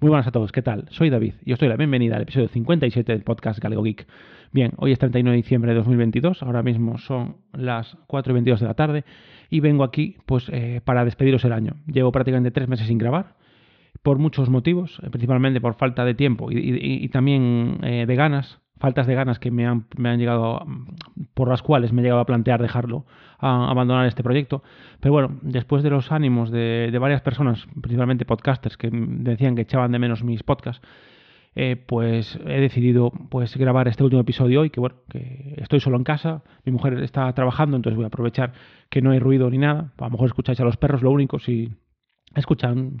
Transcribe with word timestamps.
Muy 0.00 0.10
buenas 0.10 0.28
a 0.28 0.30
todos, 0.30 0.52
¿qué 0.52 0.62
tal? 0.62 0.84
Soy 0.90 1.10
David 1.10 1.34
y 1.44 1.52
os 1.52 1.58
doy 1.58 1.68
la 1.68 1.76
bienvenida 1.76 2.14
al 2.14 2.22
episodio 2.22 2.46
57 2.46 3.10
del 3.10 3.24
podcast 3.24 3.58
Galego 3.58 3.82
Geek. 3.82 4.06
Bien, 4.52 4.70
hoy 4.76 4.92
es 4.92 4.98
31 5.00 5.32
de 5.32 5.36
diciembre 5.36 5.72
de 5.72 5.78
2022, 5.78 6.44
ahora 6.44 6.62
mismo 6.62 6.98
son 6.98 7.38
las 7.52 7.96
4 8.06 8.30
y 8.30 8.34
22 8.34 8.60
de 8.60 8.66
la 8.66 8.74
tarde 8.74 9.04
y 9.50 9.58
vengo 9.58 9.82
aquí 9.82 10.16
pues 10.24 10.48
eh, 10.52 10.80
para 10.84 11.04
despediros 11.04 11.44
el 11.44 11.52
año. 11.52 11.78
Llevo 11.88 12.12
prácticamente 12.12 12.52
tres 12.52 12.68
meses 12.68 12.86
sin 12.86 12.98
grabar 12.98 13.34
por 14.04 14.18
muchos 14.18 14.48
motivos, 14.48 15.00
eh, 15.02 15.10
principalmente 15.10 15.60
por 15.60 15.74
falta 15.74 16.04
de 16.04 16.14
tiempo 16.14 16.48
y, 16.52 17.08
también 17.08 17.80
eh, 17.82 18.04
de 18.06 18.14
ganas 18.14 18.60
faltas 18.78 19.06
de 19.06 19.14
ganas 19.14 19.38
que 19.38 19.50
me 19.50 19.66
han, 19.66 19.86
me 19.96 20.08
han 20.08 20.18
llegado, 20.18 20.64
por 21.34 21.48
las 21.48 21.62
cuales 21.62 21.92
me 21.92 22.00
he 22.00 22.04
llegado 22.04 22.20
a 22.20 22.26
plantear 22.26 22.62
dejarlo, 22.62 23.04
abandonar 23.38 24.06
este 24.06 24.22
proyecto. 24.22 24.62
Pero 25.00 25.12
bueno, 25.12 25.38
después 25.42 25.82
de 25.82 25.90
los 25.90 26.12
ánimos 26.12 26.50
de, 26.50 26.96
varias 27.00 27.20
personas, 27.20 27.66
principalmente 27.80 28.24
podcasters, 28.24 28.76
que 28.76 28.90
decían 28.92 29.54
que 29.54 29.62
echaban 29.62 29.92
de 29.92 29.98
menos 29.98 30.24
mis 30.24 30.42
podcasts, 30.42 30.86
eh, 31.54 31.76
pues 31.76 32.38
he 32.46 32.60
decidido 32.60 33.10
pues 33.30 33.56
grabar 33.56 33.88
este 33.88 34.04
último 34.04 34.20
episodio 34.20 34.60
hoy, 34.60 34.70
que 34.70 34.80
bueno, 34.80 34.96
que 35.08 35.54
estoy 35.56 35.80
solo 35.80 35.96
en 35.96 36.04
casa, 36.04 36.42
mi 36.64 36.72
mujer 36.72 37.02
está 37.02 37.32
trabajando, 37.32 37.76
entonces 37.76 37.96
voy 37.96 38.04
a 38.04 38.08
aprovechar 38.08 38.52
que 38.90 39.02
no 39.02 39.10
hay 39.10 39.18
ruido 39.18 39.50
ni 39.50 39.58
nada. 39.58 39.92
A 39.98 40.04
lo 40.04 40.10
mejor 40.10 40.26
escucháis 40.26 40.60
a 40.60 40.64
los 40.64 40.76
perros, 40.76 41.02
lo 41.02 41.10
único, 41.10 41.38
si 41.38 41.72
escuchan 42.34 43.00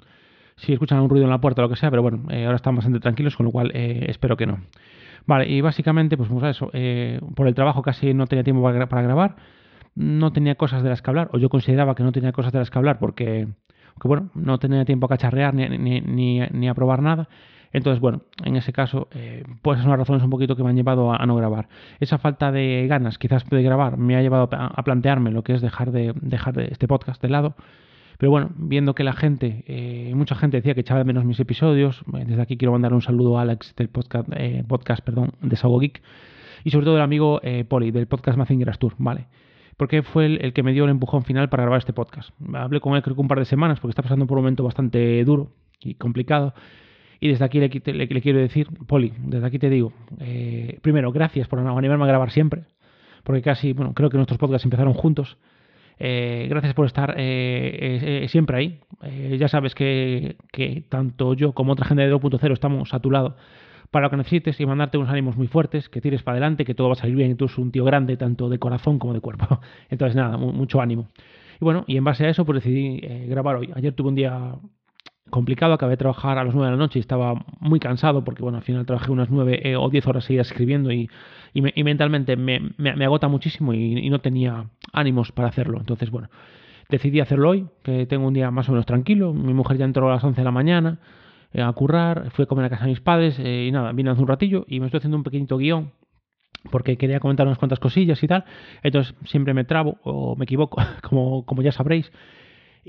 si 0.58 0.72
escuchan 0.72 1.00
un 1.00 1.08
ruido 1.08 1.24
en 1.24 1.30
la 1.30 1.40
puerta 1.40 1.62
o 1.62 1.64
lo 1.64 1.68
que 1.68 1.76
sea, 1.76 1.90
pero 1.90 2.02
bueno, 2.02 2.22
eh, 2.30 2.44
ahora 2.44 2.56
están 2.56 2.74
bastante 2.74 3.00
tranquilos, 3.00 3.36
con 3.36 3.46
lo 3.46 3.52
cual 3.52 3.70
eh, 3.74 4.06
espero 4.08 4.36
que 4.36 4.46
no. 4.46 4.60
Vale, 5.26 5.48
y 5.48 5.60
básicamente, 5.60 6.16
pues 6.16 6.28
vamos 6.28 6.44
a 6.44 6.50
eso. 6.50 6.70
Eh, 6.72 7.20
por 7.34 7.46
el 7.46 7.54
trabajo 7.54 7.82
casi 7.82 8.14
no 8.14 8.26
tenía 8.26 8.42
tiempo 8.42 8.62
para, 8.62 9.02
grabar, 9.02 9.36
no 9.94 10.32
tenía 10.32 10.56
cosas 10.56 10.82
de 10.82 10.88
las 10.88 11.02
que 11.02 11.10
hablar, 11.10 11.30
o 11.32 11.38
yo 11.38 11.48
consideraba 11.48 11.94
que 11.94 12.02
no 12.02 12.12
tenía 12.12 12.32
cosas 12.32 12.52
de 12.52 12.58
las 12.58 12.70
que 12.70 12.78
hablar 12.78 12.98
porque, 12.98 13.46
bueno, 14.02 14.30
no 14.34 14.58
tenía 14.58 14.84
tiempo 14.84 15.06
a 15.06 15.10
cacharrear 15.10 15.54
ni, 15.54 15.68
ni, 15.68 16.40
ni, 16.40 16.68
a 16.68 16.74
probar 16.74 17.02
nada. 17.02 17.28
Entonces, 17.72 18.00
bueno, 18.00 18.22
en 18.42 18.56
ese 18.56 18.72
caso, 18.72 19.08
eh, 19.12 19.44
pues 19.60 19.80
son 19.80 19.90
las 19.90 19.98
razones 19.98 20.22
un 20.22 20.30
poquito 20.30 20.56
que 20.56 20.62
me 20.62 20.70
han 20.70 20.76
llevado 20.76 21.12
a, 21.12 21.24
no 21.26 21.36
grabar. 21.36 21.68
Esa 22.00 22.16
falta 22.16 22.50
de 22.50 22.86
ganas, 22.88 23.18
quizás 23.18 23.48
de 23.48 23.62
grabar, 23.62 23.98
me 23.98 24.16
ha 24.16 24.22
llevado 24.22 24.48
a, 24.50 24.66
a 24.66 24.82
plantearme 24.82 25.30
lo 25.30 25.44
que 25.44 25.52
es 25.52 25.60
dejar 25.60 25.92
de 25.92 26.14
dejar 26.22 26.54
de 26.54 26.68
este 26.72 26.88
podcast 26.88 27.20
de 27.20 27.28
lado 27.28 27.54
pero 28.18 28.32
bueno, 28.32 28.50
viendo 28.56 28.94
que 28.94 29.04
la 29.04 29.12
gente, 29.12 29.64
eh, 29.68 30.12
mucha 30.14 30.34
gente 30.34 30.56
decía 30.56 30.74
que 30.74 30.80
echaba 30.80 30.98
de 30.98 31.04
menos 31.04 31.24
mis 31.24 31.38
episodios, 31.38 32.02
eh, 32.14 32.24
desde 32.26 32.42
aquí 32.42 32.56
quiero 32.56 32.72
mandar 32.72 32.92
un 32.92 33.00
saludo 33.00 33.38
a 33.38 33.42
Alex 33.42 33.76
del 33.76 33.88
podcast, 33.88 34.28
eh, 34.36 34.64
podcast 34.66 35.04
perdón, 35.04 35.30
de 35.40 35.54
Sago 35.54 35.78
Geek 35.78 36.02
y 36.64 36.70
sobre 36.70 36.84
todo 36.84 36.94
del 36.94 37.04
amigo 37.04 37.40
Poli 37.68 37.92
del 37.92 38.08
podcast 38.08 38.36
Mazinger 38.36 38.76
Tour, 38.76 38.94
¿vale? 38.98 39.28
Porque 39.76 40.02
fue 40.02 40.26
el, 40.26 40.52
que 40.52 40.64
me 40.64 40.72
dio 40.72 40.84
el 40.84 40.90
empujón 40.90 41.22
final 41.22 41.48
para 41.48 41.62
grabar 41.62 41.78
este 41.78 41.92
podcast. 41.92 42.30
Hablé 42.52 42.80
con 42.80 42.96
él 42.96 43.02
creo 43.02 43.14
que 43.14 43.22
un 43.22 43.28
par 43.28 43.38
de 43.38 43.44
semanas 43.44 43.78
porque 43.78 43.92
está 43.92 44.02
pasando 44.02 44.26
por 44.26 44.36
un 44.36 44.42
momento 44.42 44.64
bastante 44.64 45.24
duro 45.24 45.52
y 45.80 45.94
complicado. 45.94 46.52
Y 47.20 47.28
desde 47.28 47.44
aquí 47.44 47.60
le, 47.60 47.70
quiero 47.70 48.40
decir, 48.40 48.66
Poli, 48.88 49.12
desde 49.18 49.46
aquí 49.46 49.60
te 49.60 49.70
digo, 49.70 49.92
primero, 50.82 51.12
gracias 51.12 51.46
por 51.46 51.60
animarme 51.60 52.04
a 52.04 52.08
grabar 52.08 52.32
siempre, 52.32 52.64
porque 53.22 53.42
casi, 53.42 53.72
bueno, 53.72 53.94
creo 53.94 54.10
que 54.10 54.16
nuestros 54.16 54.38
podcasts 54.38 54.64
empezaron 54.64 54.94
juntos 54.94 55.38
eh, 55.98 56.46
gracias 56.48 56.74
por 56.74 56.86
estar 56.86 57.14
eh, 57.16 58.22
eh, 58.24 58.28
siempre 58.28 58.56
ahí. 58.56 58.80
ya 59.38 59.48
sabes 59.48 59.74
que, 59.74 60.36
tanto 60.88 61.34
yo 61.34 61.52
como 61.52 61.72
otra 61.72 61.86
gente 61.86 62.02
de 62.02 62.14
2.0 62.14 62.52
estamos 62.52 62.94
a 62.94 63.00
tu 63.00 63.10
lado 63.10 63.36
para 63.90 64.06
lo 64.06 64.10
que 64.10 64.16
necesites 64.18 64.60
y 64.60 64.66
mandarte 64.66 64.98
unos 64.98 65.10
ánimos 65.10 65.36
muy 65.36 65.46
fuertes, 65.46 65.88
que 65.88 66.00
tires 66.00 66.22
para 66.22 66.34
adelante, 66.34 66.64
que 66.64 66.74
todo 66.74 66.88
va 66.88 66.92
a 66.92 66.96
salir 66.96 67.16
bien. 67.16 67.36
Tú 67.36 67.46
eres 67.46 67.56
un 67.56 67.72
tío 67.72 67.84
grande, 67.84 68.16
tanto 68.18 68.48
de 68.50 68.58
corazón 68.58 68.98
como 68.98 69.14
de 69.14 69.20
cuerpo. 69.20 69.60
Entonces, 69.88 70.14
nada, 70.14 70.36
mucho 70.36 70.80
ánimo. 70.80 71.08
Y 71.60 71.64
bueno, 71.64 71.84
y 71.86 71.96
en 71.96 72.04
base 72.04 72.26
a 72.26 72.28
eso, 72.28 72.44
pues 72.44 72.62
decidí 72.62 73.00
grabar 73.26 73.56
hoy. 73.56 73.70
Ayer 73.74 73.94
tuve 73.94 74.08
un 74.08 74.14
día 74.14 74.56
complicado, 75.30 75.72
acabé 75.74 75.92
de 75.92 75.96
trabajar 75.98 76.38
a 76.38 76.44
las 76.44 76.54
9 76.54 76.70
de 76.70 76.76
la 76.76 76.82
noche 76.82 76.98
y 76.98 77.00
estaba 77.00 77.34
muy 77.60 77.80
cansado 77.80 78.24
porque, 78.24 78.42
bueno, 78.42 78.58
al 78.58 78.64
final 78.64 78.86
trabajé 78.86 79.10
unas 79.10 79.30
9 79.30 79.76
o 79.76 79.88
10 79.90 80.06
horas 80.06 80.24
seguidas 80.24 80.48
escribiendo 80.48 80.92
y 80.92 81.08
y, 81.52 81.84
mentalmente 81.84 82.36
me, 82.36 83.04
agota 83.04 83.28
muchísimo 83.28 83.72
y, 83.74 84.08
no 84.10 84.20
tenía 84.20 84.70
ánimos 84.92 85.32
para 85.32 85.48
hacerlo. 85.48 85.78
Entonces, 85.78 86.10
bueno, 86.10 86.28
decidí 86.88 87.20
hacerlo 87.20 87.50
hoy, 87.50 87.66
que 87.82 88.06
tengo 88.06 88.26
un 88.26 88.34
día 88.34 88.50
más 88.50 88.68
o 88.68 88.72
menos 88.72 88.86
tranquilo. 88.86 89.32
Mi 89.32 89.54
mujer 89.54 89.76
ya 89.78 89.84
entró 89.84 90.08
a 90.08 90.14
las 90.14 90.24
11 90.24 90.40
de 90.40 90.44
la 90.44 90.50
mañana 90.50 90.98
eh, 91.52 91.62
a 91.62 91.72
currar, 91.72 92.30
fui 92.32 92.44
a 92.44 92.46
comer 92.46 92.66
a 92.66 92.70
casa 92.70 92.84
de 92.84 92.90
mis 92.90 93.00
padres 93.00 93.38
eh, 93.38 93.66
y 93.68 93.72
nada, 93.72 93.92
vine 93.92 94.10
hace 94.10 94.20
un 94.20 94.28
ratillo 94.28 94.64
y 94.68 94.80
me 94.80 94.86
estoy 94.86 94.98
haciendo 94.98 95.16
un 95.16 95.24
pequeñito 95.24 95.56
guion 95.56 95.92
porque 96.70 96.96
quería 96.96 97.20
comentar 97.20 97.46
unas 97.46 97.58
cuantas 97.58 97.78
cosillas 97.78 98.22
y 98.22 98.28
tal. 98.28 98.44
Entonces 98.82 99.14
siempre 99.24 99.54
me 99.54 99.64
trabo 99.64 99.98
o 100.02 100.36
me 100.36 100.44
equivoco, 100.44 100.80
como, 101.02 101.44
como 101.44 101.62
ya 101.62 101.72
sabréis. 101.72 102.10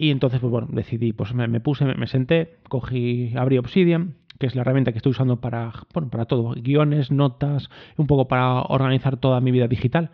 Y 0.02 0.12
entonces, 0.12 0.40
pues 0.40 0.50
bueno, 0.50 0.70
decidí, 0.72 1.12
pues 1.12 1.34
me, 1.34 1.60
puse, 1.60 1.84
me, 1.84 2.08
senté, 2.08 2.56
cogí, 2.70 3.34
abrí 3.36 3.58
Obsidian, 3.58 4.16
que 4.40 4.48
es 4.48 4.56
la 4.56 4.62
herramienta 4.62 4.94
que 4.94 4.98
estoy 5.00 5.10
usando 5.10 5.42
para, 5.42 5.74
bueno, 5.94 6.10
para 6.10 6.24
todo, 6.24 6.54
guiones, 6.56 7.12
notas, 7.12 7.70
un 7.98 8.08
poco 8.08 8.30
para 8.30 8.62
organizar 8.62 9.18
toda 9.18 9.42
mi 9.42 9.52
vida 9.52 9.68
digital. 9.68 10.12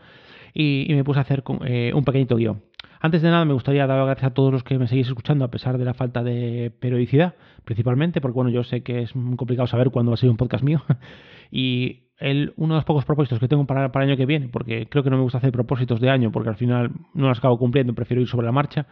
Y, 0.55 0.87
me 0.89 1.03
puse 1.03 1.19
a 1.19 1.21
hacer 1.21 1.43
eh, 1.67 1.91
un 1.93 2.03
pequeñito 2.03 2.35
guion. 2.35 2.63
Antes 2.99 3.21
de 3.21 3.29
nada, 3.29 3.45
me 3.45 3.53
gustaría 3.53 3.85
dar 3.85 3.99
las 3.99 4.07
gracias 4.07 4.31
a 4.31 4.33
todos 4.33 4.51
los 4.51 4.63
que 4.63 4.79
me 4.79 4.87
seguís 4.87 5.05
escuchando, 5.07 5.45
a 5.45 5.51
pesar 5.51 5.77
de 5.77 5.85
la 5.85 5.93
falta 5.93 6.23
de 6.23 6.71
periodicidad, 6.79 7.35
principalmente, 7.63 8.21
porque 8.21 8.33
bueno, 8.37 8.49
yo 8.49 8.63
sé 8.63 8.81
que 8.81 9.03
es 9.03 9.15
muy 9.15 9.37
complicado 9.37 9.67
saber 9.67 9.91
cuándo 9.91 10.09
va 10.09 10.15
a 10.15 10.17
ser 10.17 10.31
un 10.31 10.37
podcast 10.37 10.63
mío. 10.63 10.81
y 11.51 12.05
el, 12.17 12.53
uno 12.55 12.73
de 12.73 12.79
los 12.79 12.85
pocos 12.85 13.05
propósitos 13.05 13.37
que 13.37 13.47
tengo 13.47 13.67
para, 13.67 13.91
para 13.91 14.03
el 14.03 14.09
año 14.09 14.17
que 14.17 14.25
viene, 14.25 14.47
porque 14.47 14.87
creo 14.89 15.03
que 15.03 15.11
no 15.11 15.17
me 15.17 15.21
gusta 15.21 15.37
hacer 15.37 15.51
propósitos 15.51 16.01
de 16.01 16.09
año, 16.09 16.31
porque 16.31 16.49
al 16.49 16.55
final 16.55 16.89
no 17.13 17.27
los 17.27 17.37
acabo 17.37 17.59
cumpliendo, 17.59 17.93
prefiero 17.93 18.19
ir 18.19 18.27
sobre 18.27 18.47
la 18.47 18.51
marcha, 18.51 18.87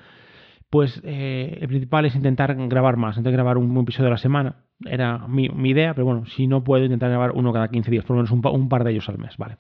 pues 0.73 0.99
eh, 1.03 1.59
el 1.61 1.67
principal 1.67 2.03
es 2.05 2.15
intentar 2.15 2.55
grabar 2.67 2.97
más, 2.97 3.15
intentar 3.15 3.33
grabar 3.33 3.59
un, 3.59 3.77
episodio 3.77 4.07
a 4.07 4.09
la 4.09 4.17
semana. 4.17 4.55
Era 4.83 5.27
mi, 5.27 5.45
idea, 5.69 5.93
pero 5.93 6.03
bueno, 6.05 6.25
si 6.25 6.47
no 6.47 6.63
puedo 6.63 6.83
intentar 6.83 7.11
grabar 7.11 7.33
uno 7.35 7.53
cada 7.53 7.67
15 7.67 7.91
días, 7.91 8.03
por 8.05 8.15
lo 8.15 8.23
menos 8.23 8.31
un, 8.31 8.69
par 8.69 8.83
de 8.83 8.89
ellos 8.89 9.07
al 9.07 9.19
mes, 9.19 9.37
¿vale? 9.37 9.57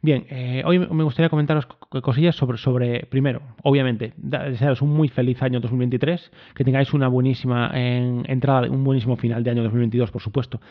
Bien, 0.00 0.24
eh, 0.30 0.62
hoy 0.64 0.78
me 0.78 1.04
gustaría 1.04 1.28
comentaros 1.28 1.66
cosillas 2.02 2.34
sobre, 2.34 2.56
sobre 2.56 3.00
primero, 3.10 3.42
obviamente, 3.62 4.14
desearos 4.16 4.80
un 4.80 4.94
muy 4.94 5.08
feliz 5.08 5.42
año 5.42 5.60
2023, 5.60 6.32
que 6.54 6.64
tengáis 6.64 6.94
una 6.94 7.08
buenísima 7.08 7.70
entrada, 7.74 8.70
un 8.70 8.84
buenísimo 8.84 9.16
final 9.16 9.44
de 9.44 9.50
año 9.50 9.62
2022, 9.64 10.10
por 10.12 10.22
supuesto, 10.22 10.62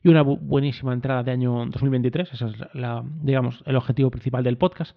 y 0.00 0.10
una 0.10 0.22
buenísima 0.22 0.92
entrada 0.92 1.24
de 1.24 1.32
año 1.32 1.66
2023, 1.66 2.34
ese 2.34 2.46
es 2.46 2.52
la, 2.72 3.02
digamos, 3.20 3.64
el 3.66 3.74
objetivo 3.74 4.12
principal 4.12 4.44
del 4.44 4.58
podcast. 4.58 4.96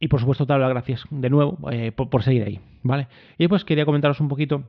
Y 0.00 0.08
por 0.08 0.20
supuesto, 0.20 0.46
dar 0.46 0.60
las 0.60 0.70
gracias 0.70 1.04
de 1.10 1.30
nuevo 1.30 1.58
eh, 1.70 1.92
por, 1.92 2.22
seguir 2.22 2.44
ahí, 2.44 2.60
¿vale? 2.82 3.08
Y 3.36 3.48
pues 3.48 3.64
quería 3.64 3.84
comentaros 3.84 4.20
un 4.20 4.28
poquito, 4.28 4.64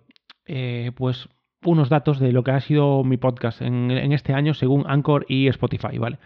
eh, 0.46 0.92
pues, 0.96 1.30
unos 1.64 1.90
datos 1.90 2.20
de 2.20 2.32
lo 2.32 2.44
que 2.44 2.52
ha 2.52 2.62
sido 2.62 3.04
mi 3.04 3.18
podcast 3.18 3.62
en, 3.62 3.92
este 4.14 4.34
año 4.34 4.54
según 4.54 4.86
Anchor 4.88 5.26
y 5.28 5.48
Spotify, 5.48 5.98
¿vale? 5.98 6.18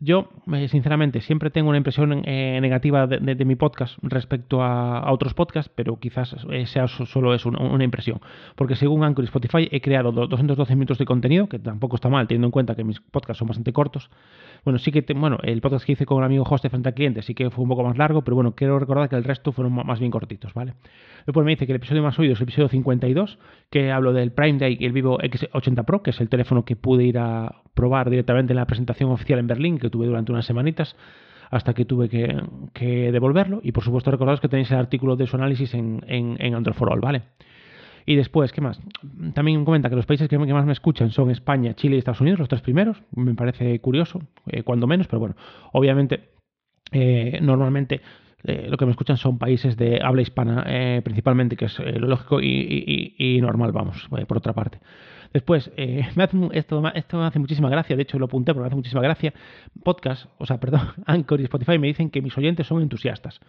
Yo, 0.00 0.28
eh, 0.52 0.68
sinceramente, 0.68 1.20
siempre 1.20 1.50
tengo 1.50 1.68
una 1.68 1.78
impresión 1.78 2.10
negativa 2.10 3.06
de, 3.06 3.44
mi 3.44 3.56
podcast 3.56 3.96
respecto 4.02 4.62
a, 4.62 5.12
otros 5.12 5.34
podcasts, 5.34 5.70
pero 5.74 5.98
quizás 5.98 6.34
sea 6.66 6.88
solo 6.88 7.34
es 7.34 7.46
una, 7.46 7.84
impresión. 7.84 8.20
Porque 8.56 8.76
según 8.76 9.04
Anchor 9.04 9.24
y 9.24 9.26
Spotify 9.26 9.68
he 9.70 9.80
creado 9.80 10.12
212 10.12 10.74
minutos 10.74 10.98
de 10.98 11.04
contenido, 11.04 11.48
que 11.48 11.58
tampoco 11.58 11.96
está 11.96 12.08
mal, 12.08 12.26
teniendo 12.26 12.48
en 12.48 12.52
cuenta 12.52 12.74
que 12.74 12.84
mis 12.84 13.00
podcasts 13.00 13.38
son 13.38 13.48
bastante 13.48 13.72
cortos. 13.72 14.10
Bueno, 14.64 14.78
sí 14.78 14.90
que, 14.90 15.04
bueno, 15.14 15.38
el 15.42 15.60
podcast 15.60 15.84
que 15.84 15.92
hice 15.92 16.06
con 16.06 16.18
un 16.18 16.24
amigo 16.24 16.44
host 16.48 16.64
de 16.64 16.70
frente 16.70 16.88
a 16.88 16.92
cliente 16.92 17.22
sí 17.22 17.34
que 17.34 17.50
fue 17.50 17.62
un 17.62 17.68
poco 17.68 17.84
más 17.84 17.98
largo, 17.98 18.22
pero 18.22 18.34
bueno, 18.34 18.54
quiero 18.54 18.78
recordar 18.78 19.08
que 19.08 19.16
el 19.16 19.24
resto 19.24 19.52
fueron 19.52 19.72
más 19.72 20.00
bien 20.00 20.10
cortitos, 20.10 20.54
¿vale? 20.54 20.74
Después 21.26 21.44
me 21.44 21.52
dice 21.52 21.66
que 21.66 21.72
el 21.72 21.76
episodio 21.76 22.02
más 22.02 22.18
oído 22.18 22.32
es 22.32 22.40
el 22.40 22.44
episodio 22.44 22.68
52, 22.68 23.38
que 23.70 23.92
hablo 23.92 24.12
del 24.12 24.32
Prime 24.32 24.58
Day 24.58 24.76
y 24.78 24.86
el 24.86 24.92
Vivo 24.92 25.18
X80 25.18 25.84
Pro, 25.84 26.02
que 26.02 26.10
es 26.10 26.20
el 26.20 26.28
teléfono 26.28 26.64
que 26.64 26.76
pude 26.76 27.04
ir 27.04 27.18
a 27.18 27.62
probar 27.74 28.08
directamente 28.08 28.52
en 28.52 28.58
la 28.58 28.66
presentación 28.66 29.10
oficial 29.10 29.38
en 29.38 29.46
Berlín, 29.46 29.78
que 29.84 29.90
tuve 29.90 30.06
durante 30.06 30.32
unas 30.32 30.46
semanitas 30.46 30.96
hasta 31.50 31.74
que 31.74 31.84
tuve 31.84 32.08
que, 32.08 33.12
devolverlo. 33.12 33.60
Y 33.62 33.72
por 33.72 33.84
supuesto, 33.84 34.10
recordaros 34.10 34.40
que 34.40 34.48
tenéis 34.48 34.70
el 34.70 34.78
artículo 34.78 35.16
de 35.16 35.26
su 35.26 35.36
análisis 35.36 35.72
en, 35.74 36.02
en, 36.08 36.36
en 36.40 36.54
Android 36.54 36.76
for 36.76 36.90
All, 36.92 37.00
¿vale? 37.00 37.22
Y 38.06 38.16
después, 38.16 38.52
¿qué 38.52 38.60
más? 38.60 38.80
También 39.34 39.64
comenta 39.64 39.88
que 39.88 39.96
los 39.96 40.04
países 40.04 40.28
que 40.28 40.38
más 40.38 40.66
me 40.66 40.72
escuchan 40.72 41.10
son 41.10 41.30
España, 41.30 41.74
Chile 41.74 41.96
y 41.96 41.98
Estados 41.98 42.20
Unidos, 42.20 42.38
los 42.38 42.48
tres 42.48 42.60
primeros. 42.60 43.02
Me 43.14 43.34
parece 43.34 43.78
curioso, 43.80 44.20
eh, 44.46 44.62
cuando 44.62 44.86
menos, 44.86 45.06
pero 45.06 45.20
bueno, 45.20 45.36
obviamente, 45.72 46.28
eh, 46.92 47.38
normalmente 47.40 48.02
eh, 48.42 48.66
lo 48.68 48.76
que 48.76 48.84
me 48.84 48.90
escuchan 48.90 49.16
son 49.16 49.38
países 49.38 49.76
de 49.78 50.00
habla 50.02 50.20
hispana, 50.20 50.64
principalmente, 51.02 51.56
que 51.56 51.64
es 51.64 51.78
lo 51.78 52.08
lógico 52.08 52.40
y, 52.42 53.38
normal, 53.40 53.72
vamos, 53.72 54.06
por 54.28 54.36
otra 54.36 54.52
parte. 54.52 54.80
Después, 55.34 55.70
me 55.76 56.22
hace, 56.22 56.38
esto, 56.52 56.82
esto 56.94 57.18
me 57.18 57.26
hace 57.26 57.38
muchísima 57.38 57.68
gracia, 57.68 57.96
de 57.96 58.02
hecho 58.02 58.18
lo 58.18 58.24
apunté 58.24 58.54
porque 58.54 58.62
me 58.62 58.66
hace 58.68 58.76
muchísima 58.76 59.02
gracia. 59.02 59.34
Podcast, 59.82 60.26
o 60.38 60.46
sea, 60.46 60.58
perdón, 60.60 60.88
Anchor 61.04 61.40
y 61.40 61.44
Spotify 61.44 61.78
me 61.78 61.88
dicen 61.88 62.08
que 62.08 62.22
mis 62.22 62.36
oyentes 62.38 62.66
son 62.66 62.80
entusiastas 62.80 63.40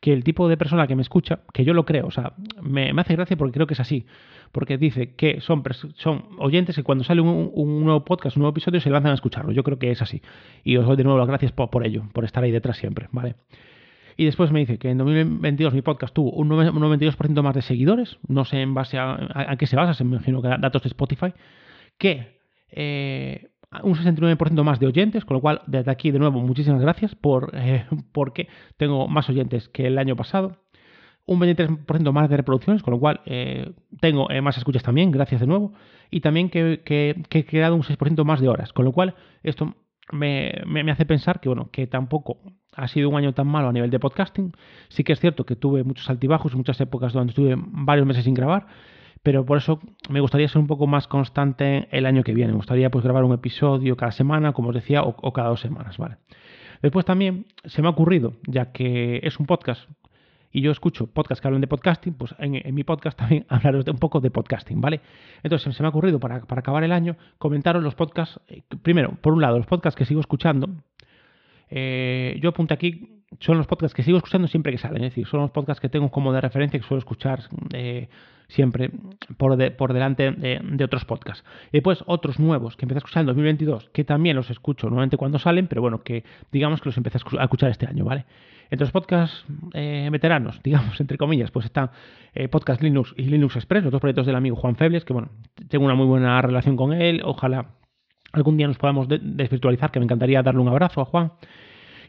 que 0.00 0.12
el 0.12 0.24
tipo 0.24 0.48
de 0.48 0.56
persona 0.56 0.86
que 0.86 0.94
me 0.94 1.02
escucha, 1.02 1.40
que 1.52 1.64
yo 1.64 1.74
lo 1.74 1.84
creo, 1.84 2.06
o 2.06 2.10
sea, 2.10 2.34
me, 2.60 2.90
hace 2.98 3.14
gracia 3.14 3.36
porque 3.36 3.54
creo 3.54 3.66
que 3.66 3.74
es 3.74 3.80
así, 3.80 4.06
porque 4.52 4.78
dice 4.78 5.14
que 5.14 5.40
son, 5.40 5.62
son 5.94 6.24
oyentes 6.38 6.76
que 6.76 6.82
cuando 6.82 7.04
sale 7.04 7.20
un, 7.20 7.84
nuevo 7.84 8.04
podcast, 8.04 8.36
un 8.36 8.42
nuevo 8.42 8.52
episodio, 8.52 8.80
se 8.80 8.90
lanzan 8.90 9.12
a 9.12 9.14
escucharlo. 9.14 9.52
Yo 9.52 9.62
creo 9.62 9.78
que 9.78 9.90
es 9.90 10.02
así. 10.02 10.22
Y 10.64 10.76
os 10.76 10.86
doy 10.86 10.96
de 10.96 11.04
nuevo 11.04 11.18
las 11.18 11.28
gracias 11.28 11.52
por, 11.52 11.86
ello, 11.86 12.04
por 12.12 12.24
estar 12.24 12.44
ahí 12.44 12.50
detrás 12.50 12.76
siempre, 12.76 13.08
¿vale? 13.12 13.36
Y 14.16 14.24
después 14.24 14.50
me 14.50 14.60
dice 14.60 14.78
que 14.78 14.90
en 14.90 14.98
2022 14.98 15.74
mi 15.74 15.82
podcast 15.82 16.14
tuvo 16.14 16.30
un 16.32 16.48
92% 16.48 17.42
más 17.42 17.54
de 17.54 17.62
seguidores. 17.62 18.18
No 18.26 18.44
sé 18.44 18.62
en 18.62 18.74
base 18.74 18.98
a, 18.98 19.18
a, 19.34 19.56
qué 19.56 19.66
se 19.66 19.76
basa, 19.76 19.94
se 19.94 20.04
me 20.04 20.16
imagino 20.16 20.40
que 20.40 20.48
datos 20.48 20.82
de 20.82 20.88
Spotify 20.88 21.34
que 21.98 22.40
eh, 22.70 23.50
un 23.82 23.94
69% 23.94 24.62
más 24.62 24.80
de 24.80 24.86
oyentes, 24.86 25.24
con 25.24 25.36
lo 25.36 25.40
cual 25.40 25.62
desde 25.66 25.90
aquí 25.90 26.10
de 26.10 26.18
nuevo 26.18 26.40
muchísimas 26.40 26.80
gracias 26.80 27.14
por, 27.14 27.50
eh, 27.54 27.86
porque 28.12 28.48
tengo 28.76 29.08
más 29.08 29.28
oyentes 29.28 29.68
que 29.68 29.86
el 29.86 29.98
año 29.98 30.16
pasado. 30.16 30.58
Un 31.28 31.40
23% 31.40 32.12
más 32.12 32.30
de 32.30 32.36
reproducciones, 32.36 32.84
con 32.84 32.92
lo 32.92 33.00
cual 33.00 33.20
eh, 33.26 33.72
tengo 34.00 34.30
eh, 34.30 34.40
más 34.40 34.58
escuchas 34.58 34.84
también, 34.84 35.10
gracias 35.10 35.40
de 35.40 35.48
nuevo. 35.48 35.72
Y 36.08 36.20
también 36.20 36.50
que, 36.50 36.82
que, 36.84 37.20
que, 37.28 37.40
he 37.40 37.44
creado 37.44 37.74
un 37.74 37.82
6% 37.82 38.24
más 38.24 38.40
de 38.40 38.48
horas, 38.48 38.72
con 38.72 38.84
lo 38.84 38.92
cual 38.92 39.16
esto 39.42 39.74
me, 40.12 40.52
me, 40.66 40.90
hace 40.90 41.06
pensar 41.06 41.40
que, 41.40 41.48
bueno, 41.48 41.70
que 41.70 41.86
tampoco 41.86 42.38
ha 42.74 42.88
sido 42.88 43.08
un 43.08 43.16
año 43.16 43.34
tan 43.34 43.46
malo 43.46 43.68
a 43.68 43.72
nivel 43.72 43.90
de 43.90 43.98
podcasting. 43.98 44.52
Sí 44.88 45.04
que 45.04 45.12
es 45.12 45.20
cierto 45.20 45.44
que 45.44 45.56
tuve 45.56 45.84
muchos 45.84 46.08
altibajos, 46.10 46.54
muchas 46.54 46.80
épocas 46.80 47.12
donde 47.12 47.30
estuve 47.30 47.54
varios 47.56 48.06
meses 48.06 48.24
sin 48.24 48.34
grabar, 48.34 48.66
pero 49.22 49.44
por 49.44 49.58
eso 49.58 49.80
me 50.08 50.20
gustaría 50.20 50.48
ser 50.48 50.60
un 50.60 50.66
poco 50.66 50.86
más 50.86 51.08
constante 51.08 51.88
el 51.90 52.06
año 52.06 52.22
que 52.22 52.34
viene. 52.34 52.52
Me 52.52 52.58
gustaría 52.58 52.90
pues 52.90 53.04
grabar 53.04 53.24
un 53.24 53.32
episodio 53.32 53.96
cada 53.96 54.12
semana, 54.12 54.52
como 54.52 54.68
os 54.68 54.74
decía, 54.74 55.02
o, 55.02 55.16
o 55.20 55.32
cada 55.32 55.48
dos 55.48 55.60
semanas, 55.60 55.98
¿vale? 55.98 56.16
Después 56.82 57.04
también 57.04 57.46
se 57.64 57.82
me 57.82 57.88
ha 57.88 57.90
ocurrido, 57.90 58.34
ya 58.46 58.72
que 58.72 59.20
es 59.22 59.40
un 59.40 59.46
podcast 59.46 59.88
y 60.56 60.62
yo 60.62 60.70
escucho 60.70 61.06
podcasts 61.06 61.42
que 61.42 61.48
hablan 61.48 61.60
de 61.60 61.66
podcasting, 61.66 62.14
pues 62.14 62.34
en, 62.38 62.74
mi 62.74 62.82
podcast 62.82 63.18
también 63.18 63.44
hablaros 63.50 63.84
de 63.84 63.90
un 63.90 63.98
poco 63.98 64.20
de 64.20 64.30
podcasting, 64.30 64.80
¿vale? 64.80 65.02
Entonces 65.42 65.76
se 65.76 65.82
me 65.82 65.86
ha 65.86 65.90
ocurrido 65.90 66.18
para, 66.18 66.40
para 66.46 66.60
acabar 66.60 66.82
el 66.82 66.92
año 66.92 67.14
comentaros 67.36 67.82
los 67.82 67.94
podcasts, 67.94 68.40
eh, 68.48 68.62
primero, 68.82 69.18
por 69.20 69.34
un 69.34 69.42
lado, 69.42 69.58
los 69.58 69.66
podcasts 69.66 69.98
que 69.98 70.06
sigo 70.06 70.18
escuchando. 70.18 70.70
Eh, 71.68 72.38
yo 72.40 72.48
apunto 72.48 72.72
aquí 72.72 73.15
son 73.40 73.58
los 73.58 73.66
podcasts 73.66 73.94
que 73.94 74.02
sigo 74.02 74.18
escuchando 74.18 74.48
siempre 74.48 74.72
que 74.72 74.78
salen, 74.78 75.04
es 75.04 75.10
decir, 75.12 75.26
son 75.26 75.40
los 75.40 75.50
podcasts 75.50 75.80
que 75.80 75.88
tengo 75.88 76.10
como 76.10 76.32
de 76.32 76.40
referencia 76.40 76.78
que 76.78 76.86
suelo 76.86 77.00
escuchar 77.00 77.42
eh, 77.72 78.08
siempre 78.48 78.90
por, 79.36 79.56
de, 79.56 79.70
por 79.72 79.92
delante 79.92 80.30
de, 80.30 80.84
otros 80.84 81.04
podcasts. 81.04 81.44
Y 81.68 81.78
después 81.78 82.04
otros 82.06 82.38
nuevos 82.38 82.76
que 82.76 82.84
empecé 82.84 82.98
a 82.98 83.00
escuchar 83.00 83.22
en 83.22 83.26
2022, 83.26 83.90
que 83.90 84.04
también 84.04 84.36
los 84.36 84.50
escucho 84.50 84.86
normalmente 84.86 85.16
cuando 85.16 85.38
salen, 85.38 85.66
pero 85.66 85.82
bueno, 85.82 86.02
que 86.02 86.24
digamos 86.52 86.80
que 86.80 86.88
los 86.88 86.96
empecé 86.96 87.18
a 87.38 87.42
escuchar 87.44 87.70
este 87.70 87.86
año, 87.86 88.04
¿vale? 88.04 88.26
Entre 88.70 88.84
los 88.84 88.92
podcasts 88.92 89.44
eh, 89.74 90.08
veteranos, 90.10 90.60
digamos, 90.64 91.00
entre 91.00 91.18
comillas, 91.18 91.50
pues 91.50 91.66
están 91.66 91.90
eh, 92.34 92.48
Podcast 92.48 92.80
Linux 92.82 93.12
y 93.16 93.24
Linux 93.24 93.56
Express, 93.56 93.84
los 93.84 93.92
dos 93.92 94.00
proyectos 94.00 94.26
del 94.26 94.36
amigo 94.36 94.56
Juan 94.56 94.76
Febles, 94.76 95.04
que 95.04 95.12
bueno, 95.12 95.30
tengo 95.68 95.84
una 95.84 95.94
muy 95.94 96.06
buena 96.06 96.40
relación 96.42 96.76
con 96.76 96.92
él, 96.92 97.22
ojalá 97.24 97.72
algún 98.32 98.56
día 98.56 98.66
nos 98.66 98.76
podamos 98.76 99.08
de 99.08 99.18
desvirtualizar, 99.20 99.90
que 99.90 99.98
me 99.98 100.04
encantaría 100.04 100.42
darle 100.42 100.60
un 100.60 100.68
abrazo 100.68 101.00
a 101.00 101.04
Juan. 101.06 101.32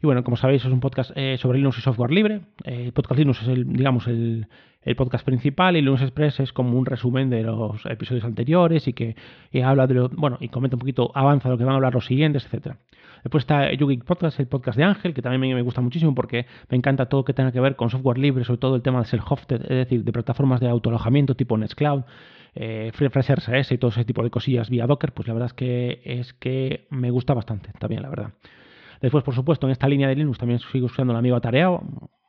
Y 0.02 0.06
bueno, 0.06 0.24
como 0.24 0.38
sabéis, 0.38 0.64
es 0.64 0.72
un 0.72 0.80
podcast 0.80 1.12
eh, 1.16 1.38
sobre 1.40 1.58
Linux 1.58 1.78
y 1.80 1.82
software 1.82 2.12
libre. 2.12 2.42
Eh, 2.64 2.92
podcast 2.94 3.20
Linux 3.20 3.42
es 3.42 3.48
el, 3.48 3.72
digamos, 3.72 4.08
el, 4.08 4.48
el, 4.84 4.96
podcast 4.96 5.26
principal 5.26 5.76
y 5.76 5.82
Linux 5.82 6.02
Express 6.02 6.40
es 6.40 6.54
como 6.54 6.78
un 6.78 6.86
resumen 6.86 7.30
de 7.30 7.44
los 7.44 7.86
episodios 7.86 8.26
anteriores 8.26 8.88
y 8.88 8.94
que 8.94 9.16
y 9.52 9.62
habla 9.62 9.88
de 9.88 9.96
lo, 9.96 10.10
bueno, 10.10 10.38
y 10.40 10.50
comenta 10.50 10.76
un 10.76 10.80
poquito, 10.80 11.12
avanza 11.16 11.50
lo 11.50 11.58
que 11.58 11.64
van 11.64 11.74
a 11.74 11.76
hablar 11.76 11.94
los 11.94 12.06
siguientes, 12.06 12.46
etcétera. 12.46 12.78
Después 13.24 13.44
está 13.44 13.74
YouGeek 13.74 14.06
Podcast, 14.06 14.40
el 14.40 14.48
podcast 14.48 14.78
de 14.78 14.84
Ángel, 14.84 15.14
que 15.14 15.22
también 15.22 15.56
me 15.56 15.62
gusta 15.62 15.82
muchísimo 15.82 16.14
porque 16.14 16.46
me 16.70 16.78
encanta 16.78 17.08
todo 17.08 17.22
lo 17.22 17.26
que 17.26 17.34
tenga 17.34 17.52
que 17.52 17.60
ver 17.60 17.76
con 17.76 17.90
software 17.90 18.20
libre, 18.20 18.44
sobre 18.44 18.60
todo 18.60 18.76
el 18.76 18.82
tema 18.82 19.00
de 19.00 19.06
self-hosted, 19.06 19.64
es 19.64 19.70
decir, 19.70 20.04
de 20.04 20.12
plataformas 20.12 20.60
de 20.60 20.70
autoalojamiento 20.70 21.36
tipo 21.36 21.58
Nextcloud, 21.58 22.04
eh, 22.56 22.92
FreeFresh 22.94 23.32
RSS 23.36 23.72
y 23.74 23.78
todo 23.78 23.92
ese 23.92 24.06
tipo 24.06 24.24
de 24.24 24.30
cosillas 24.30 24.70
vía 24.70 24.88
Docker, 24.88 25.12
pues 25.14 25.28
la 25.28 25.34
verdad 25.34 25.48
es 25.48 25.54
que 25.54 26.02
es 26.06 26.34
que 26.34 26.88
me 26.90 27.12
gusta 27.12 27.34
bastante 27.34 27.72
también, 27.80 28.02
la 28.02 28.10
verdad. 28.10 28.32
Después, 29.02 29.24
por 29.24 29.36
supuesto, 29.36 29.68
en 29.68 29.72
esta 29.72 29.88
línea 29.88 30.08
de 30.08 30.16
Linux 30.16 30.38
también 30.38 30.60
sigo 30.60 30.88
usando 30.88 31.14
el 31.14 31.20
amigo 31.20 31.36
Atareado. 31.36 31.82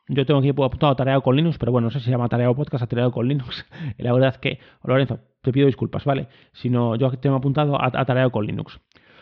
Yo 0.08 0.24
tengo 0.24 0.40
aquí 0.40 0.48
apuntado 0.48 0.92
Atareado 0.92 1.22
con 1.22 1.36
Linux, 1.36 1.58
pero 1.58 1.72
bueno, 1.72 1.86
no 1.86 1.90
sé 1.90 1.98
si 1.98 2.06
se 2.06 2.10
llama 2.10 2.24
Atareado 2.24 2.54
Podcast, 2.54 2.82
Atareado 2.84 3.12
con 3.12 3.28
Linux. 3.28 3.66
la 3.98 4.12
verdad 4.12 4.30
es 4.30 4.38
que, 4.38 4.58
Lorenzo, 4.84 5.20
te 5.42 5.52
pido 5.52 5.66
disculpas, 5.66 6.04
¿vale? 6.04 6.28
Si 6.52 6.70
no, 6.70 6.96
yo 6.96 7.10
tengo 7.12 7.36
apuntado 7.36 7.78
Atareado 7.80 8.30
con 8.30 8.46
Linux. 8.46 8.80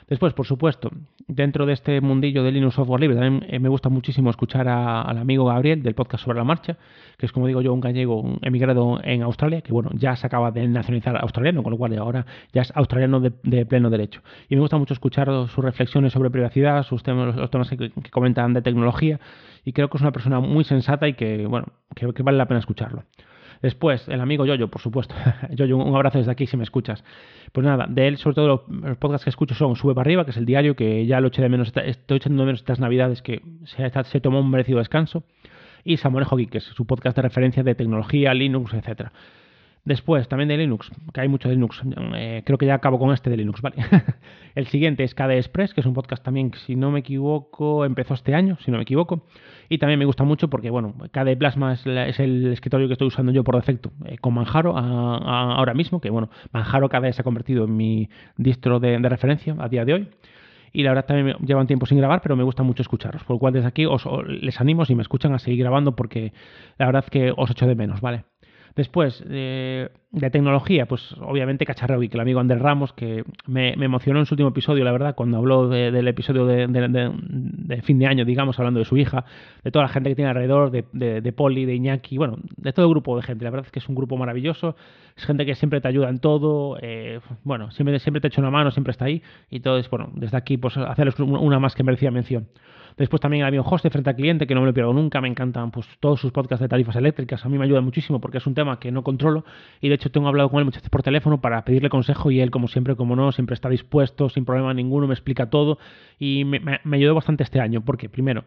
Después, 0.08 0.34
por 0.34 0.46
supuesto, 0.46 0.90
dentro 1.26 1.66
de 1.66 1.72
este 1.72 2.00
mundillo 2.00 2.44
de 2.44 2.52
Linux 2.52 2.74
Software 2.74 3.00
Libre, 3.00 3.16
también 3.16 3.44
eh, 3.52 3.58
me 3.58 3.68
gusta 3.68 3.88
muchísimo 3.88 4.30
escuchar 4.30 4.68
a, 4.68 5.02
al 5.02 5.18
amigo 5.18 5.46
Gabriel 5.46 5.82
del 5.82 5.96
podcast 5.96 6.22
sobre 6.24 6.38
la 6.38 6.44
marcha, 6.44 6.76
que 7.18 7.26
es, 7.26 7.32
como 7.32 7.48
digo 7.48 7.60
yo, 7.60 7.72
un 7.72 7.80
gallego 7.80 8.38
emigrado 8.42 9.00
en 9.02 9.22
Australia, 9.22 9.62
que 9.62 9.72
bueno, 9.72 9.90
ya 9.94 10.14
se 10.14 10.24
acaba 10.24 10.52
de 10.52 10.68
nacionalizar 10.68 11.16
australiano, 11.16 11.64
con 11.64 11.72
lo 11.72 11.76
cual 11.76 11.98
ahora 11.98 12.24
ya 12.52 12.62
es 12.62 12.72
australiano 12.76 13.18
de, 13.20 13.66
pleno 13.66 13.90
derecho. 13.90 14.22
Y 14.48 14.54
me 14.54 14.60
gusta 14.60 14.78
mucho 14.78 14.94
escuchar 14.94 15.26
sus 15.48 15.64
reflexiones 15.64 16.12
sobre 16.12 16.30
privacidad, 16.30 16.84
sus 16.84 17.02
temas, 17.02 17.34
los 17.34 17.50
temas 17.50 17.68
que, 17.68 17.90
comentan 18.12 18.52
de 18.54 18.62
tecnología, 18.62 19.18
y 19.64 19.72
creo 19.72 19.88
que 19.88 19.96
es 19.96 20.02
una 20.02 20.12
persona 20.12 20.38
muy 20.38 20.62
sensata 20.62 21.08
y 21.08 21.14
que, 21.14 21.46
bueno, 21.46 21.66
que 21.96 22.22
vale 22.22 22.38
la 22.38 22.46
pena 22.46 22.60
escucharlo. 22.60 23.02
Después, 23.62 24.08
el 24.08 24.20
amigo 24.20 24.44
Yoyo, 24.46 24.68
por 24.68 24.80
supuesto. 24.80 25.14
Yoyo, 25.50 25.76
un 25.76 25.94
abrazo 25.94 26.18
desde 26.18 26.30
aquí 26.30 26.46
si 26.46 26.56
me 26.56 26.64
escuchas. 26.64 27.04
Pues 27.52 27.66
nada, 27.66 27.86
de 27.88 28.08
él, 28.08 28.18
sobre 28.18 28.34
todo 28.34 28.64
los 28.68 28.96
podcasts 28.98 29.24
que 29.24 29.30
escucho 29.30 29.54
son 29.54 29.76
Sube 29.76 29.94
para 29.94 30.06
arriba, 30.06 30.24
que 30.24 30.30
es 30.30 30.36
el 30.36 30.46
diario, 30.46 30.76
que 30.76 31.06
ya 31.06 31.20
lo 31.20 31.28
eché 31.28 31.42
de 31.42 31.48
menos, 31.48 31.72
estoy 31.74 32.16
echando 32.18 32.42
de 32.42 32.46
menos 32.46 32.60
estas 32.60 32.80
navidades 32.80 33.22
que 33.22 33.42
se, 33.64 33.90
se 34.04 34.20
tomó 34.20 34.40
un 34.40 34.50
merecido 34.50 34.78
descanso. 34.78 35.24
Y 35.84 35.98
Samonejo 35.98 36.36
Geek, 36.36 36.50
que 36.50 36.58
es 36.58 36.64
su 36.64 36.84
podcast 36.84 37.14
de 37.16 37.22
referencia 37.22 37.62
de 37.62 37.74
tecnología, 37.74 38.34
Linux, 38.34 38.74
etcétera. 38.74 39.12
Después, 39.86 40.26
también 40.26 40.48
de 40.48 40.56
Linux, 40.56 40.90
que 41.14 41.20
hay 41.20 41.28
mucho 41.28 41.48
de 41.48 41.54
Linux. 41.54 41.80
Eh, 42.16 42.42
creo 42.44 42.58
que 42.58 42.66
ya 42.66 42.74
acabo 42.74 42.98
con 42.98 43.12
este 43.12 43.30
de 43.30 43.36
Linux, 43.36 43.62
¿vale? 43.62 43.76
el 44.56 44.66
siguiente 44.66 45.04
es 45.04 45.14
KDE 45.14 45.36
Express, 45.38 45.74
que 45.74 45.80
es 45.80 45.86
un 45.86 45.94
podcast 45.94 46.24
también 46.24 46.50
si 46.66 46.74
no 46.74 46.90
me 46.90 46.98
equivoco, 46.98 47.84
empezó 47.84 48.14
este 48.14 48.34
año, 48.34 48.58
si 48.64 48.72
no 48.72 48.78
me 48.78 48.82
equivoco. 48.82 49.22
Y 49.68 49.78
también 49.78 50.00
me 50.00 50.04
gusta 50.04 50.24
mucho 50.24 50.50
porque, 50.50 50.70
bueno, 50.70 50.94
KDE 51.12 51.36
Plasma 51.36 51.74
es, 51.74 51.86
la, 51.86 52.08
es 52.08 52.18
el 52.18 52.52
escritorio 52.52 52.88
que 52.88 52.94
estoy 52.94 53.06
usando 53.06 53.30
yo 53.30 53.44
por 53.44 53.54
defecto 53.54 53.92
eh, 54.06 54.18
con 54.18 54.34
Manjaro 54.34 54.76
ahora 54.76 55.72
mismo, 55.72 56.00
que, 56.00 56.10
bueno, 56.10 56.30
Manjaro 56.50 56.88
KDE 56.88 57.12
se 57.12 57.20
ha 57.20 57.24
convertido 57.24 57.66
en 57.66 57.76
mi 57.76 58.10
distro 58.36 58.80
de, 58.80 58.98
referencia 58.98 59.54
a 59.56 59.68
día 59.68 59.84
de 59.84 59.94
hoy 59.94 60.08
y 60.72 60.82
la 60.82 60.90
verdad 60.90 61.06
también 61.06 61.36
llevan 61.46 61.68
tiempo 61.68 61.86
sin 61.86 61.98
grabar, 61.98 62.22
pero 62.22 62.34
me 62.34 62.42
gusta 62.42 62.64
mucho 62.64 62.82
escucharlos. 62.82 63.22
Por 63.22 63.36
lo 63.36 63.38
cual 63.38 63.52
desde 63.52 63.68
aquí 63.68 63.86
os, 63.86 64.04
os, 64.04 64.26
les 64.26 64.60
animo 64.60 64.84
si 64.84 64.96
me 64.96 65.02
escuchan 65.02 65.32
a 65.32 65.38
seguir 65.38 65.60
grabando 65.60 65.94
porque 65.94 66.32
la 66.76 66.86
verdad 66.86 67.04
que 67.04 67.32
os 67.36 67.48
echo 67.52 67.68
de 67.68 67.76
menos, 67.76 68.00
¿vale? 68.00 68.24
Después, 68.76 69.24
eh, 69.30 69.88
de 70.10 70.30
tecnología, 70.30 70.84
pues 70.84 71.14
obviamente 71.22 71.64
que 71.64 71.72
el 71.72 72.20
amigo 72.20 72.40
Ander 72.40 72.58
Ramos, 72.58 72.92
que 72.92 73.24
me, 73.46 73.72
emocionó 73.72 74.20
en 74.20 74.26
su 74.26 74.34
último 74.34 74.50
episodio, 74.50 74.84
la 74.84 74.92
verdad, 74.92 75.14
cuando 75.14 75.38
habló 75.38 75.66
de, 75.68 75.90
del 75.90 76.06
episodio 76.08 76.44
de, 76.44 77.82
fin 77.82 77.98
de 77.98 78.06
año, 78.06 78.26
digamos, 78.26 78.58
hablando 78.58 78.78
de 78.78 78.84
su 78.84 78.98
hija, 78.98 79.24
de 79.64 79.70
toda 79.70 79.86
la 79.86 79.88
gente 79.88 80.10
que 80.10 80.14
tiene 80.14 80.30
alrededor, 80.30 80.70
de, 80.70 81.32
Poli, 81.32 81.64
de 81.64 81.74
Iñaki, 81.74 82.18
bueno, 82.18 82.36
de 82.58 82.72
todo 82.74 82.84
el 82.84 82.90
grupo 82.90 83.16
de 83.16 83.22
gente. 83.22 83.44
La 83.44 83.50
verdad 83.50 83.64
es 83.64 83.72
que 83.72 83.78
es 83.78 83.88
un 83.88 83.94
grupo 83.94 84.18
maravilloso, 84.18 84.76
es 85.16 85.24
gente 85.24 85.46
que 85.46 85.54
siempre 85.54 85.80
te 85.80 85.88
ayuda 85.88 86.10
en 86.10 86.18
todo, 86.18 86.76
eh, 86.82 87.20
bueno, 87.44 87.70
siempre, 87.70 87.98
siempre 87.98 88.20
te 88.20 88.28
echa 88.28 88.42
una 88.42 88.50
mano, 88.50 88.70
siempre 88.72 88.90
está 88.90 89.06
ahí, 89.06 89.22
y 89.48 89.60
todo 89.60 89.78
es, 89.78 89.88
bueno, 89.88 90.10
desde 90.14 90.36
aquí, 90.36 90.58
pues 90.58 90.76
hacerles 90.76 91.18
una 91.18 91.58
más 91.58 91.74
que 91.74 91.82
merecida 91.82 92.10
mención. 92.10 92.48
Después 92.96 93.20
también 93.20 93.42
el 93.42 93.48
avión 93.48 93.64
Hoste 93.66 93.90
frente 93.90 94.10
al 94.10 94.16
cliente, 94.16 94.46
que 94.46 94.54
no 94.54 94.62
me 94.62 94.66
lo 94.66 94.74
pierdo 94.74 94.92
nunca, 94.92 95.20
me 95.20 95.28
encantan 95.28 95.70
pues, 95.70 95.86
todos 96.00 96.18
sus 96.18 96.32
podcasts 96.32 96.62
de 96.62 96.68
tarifas 96.68 96.96
eléctricas, 96.96 97.44
a 97.44 97.48
mí 97.48 97.58
me 97.58 97.64
ayuda 97.64 97.82
muchísimo 97.82 98.20
porque 98.20 98.38
es 98.38 98.46
un 98.46 98.54
tema 98.54 98.80
que 98.80 98.90
no 98.90 99.02
controlo 99.02 99.44
y 99.80 99.88
de 99.88 99.96
hecho 99.96 100.10
tengo 100.10 100.28
hablado 100.28 100.48
con 100.48 100.60
él 100.60 100.64
muchas 100.64 100.82
veces 100.82 100.90
por 100.90 101.02
teléfono 101.02 101.40
para 101.40 101.64
pedirle 101.64 101.90
consejo 101.90 102.30
y 102.30 102.40
él, 102.40 102.50
como 102.50 102.68
siempre, 102.68 102.96
como 102.96 103.14
no, 103.14 103.32
siempre 103.32 103.54
está 103.54 103.68
dispuesto, 103.68 104.30
sin 104.30 104.44
problema 104.46 104.72
ninguno, 104.72 105.06
me 105.06 105.14
explica 105.14 105.50
todo 105.50 105.78
y 106.18 106.44
me, 106.44 106.80
ayudó 106.90 107.14
bastante 107.14 107.42
este 107.44 107.60
año 107.60 107.84
porque, 107.84 108.08
primero, 108.08 108.44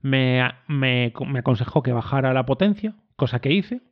me, 0.00 0.42
me, 0.66 1.12
me 1.26 1.38
aconsejó 1.40 1.82
que 1.82 1.92
bajara 1.92 2.32
la 2.32 2.46
potencia, 2.46 2.94
cosa 3.16 3.40
que 3.40 3.52
hice, 3.52 3.82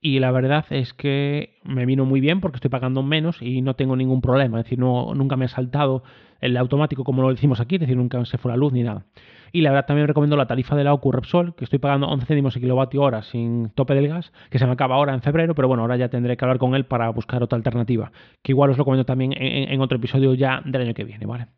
y 0.00 0.20
la 0.20 0.30
verdad 0.30 0.64
es 0.70 0.94
que 0.94 1.58
me 1.64 1.84
vino 1.84 2.04
muy 2.04 2.20
bien 2.20 2.40
porque 2.40 2.56
estoy 2.56 2.70
pagando 2.70 3.02
menos 3.02 3.42
y 3.42 3.62
no 3.62 3.74
tengo 3.74 3.96
ningún 3.96 4.20
problema. 4.20 4.58
Es 4.58 4.66
decir, 4.66 4.78
no, 4.78 5.12
nunca 5.14 5.36
me 5.36 5.46
ha 5.46 5.48
saltado 5.48 6.04
el 6.40 6.56
automático 6.56 7.02
como 7.02 7.22
lo 7.22 7.30
decimos 7.30 7.60
aquí, 7.60 7.76
es 7.76 7.80
decir, 7.80 7.96
nunca 7.96 8.24
se 8.24 8.38
fue 8.38 8.52
la 8.52 8.56
luz 8.56 8.72
ni 8.72 8.82
nada. 8.84 9.06
Y 9.50 9.62
la 9.62 9.70
verdad 9.70 9.86
también 9.86 10.06
recomiendo 10.06 10.36
la 10.36 10.46
tarifa 10.46 10.76
de 10.76 10.84
la 10.84 10.92
OCU 10.94 11.10
Repsol, 11.10 11.54
que 11.56 11.64
estoy 11.64 11.78
pagando 11.80 12.06
11 12.08 12.26
céntimos 12.26 12.54
de 12.54 12.60
kilovatio 12.60 13.02
hora 13.02 13.22
sin 13.22 13.70
tope 13.70 13.94
del 13.94 14.08
gas, 14.08 14.32
que 14.50 14.58
se 14.58 14.66
me 14.66 14.72
acaba 14.72 14.94
ahora 14.94 15.14
en 15.14 15.22
febrero, 15.22 15.54
pero 15.54 15.68
bueno, 15.68 15.82
ahora 15.82 15.96
ya 15.96 16.08
tendré 16.10 16.36
que 16.36 16.44
hablar 16.44 16.58
con 16.58 16.74
él 16.74 16.84
para 16.84 17.08
buscar 17.10 17.42
otra 17.42 17.56
alternativa, 17.56 18.12
que 18.42 18.52
igual 18.52 18.70
os 18.70 18.78
lo 18.78 18.84
comento 18.84 19.06
también 19.06 19.32
en, 19.36 19.72
en 19.72 19.80
otro 19.80 19.96
episodio 19.96 20.34
ya 20.34 20.62
del 20.64 20.82
año 20.82 20.94
que 20.94 21.04
viene, 21.04 21.26
¿vale? 21.26 21.48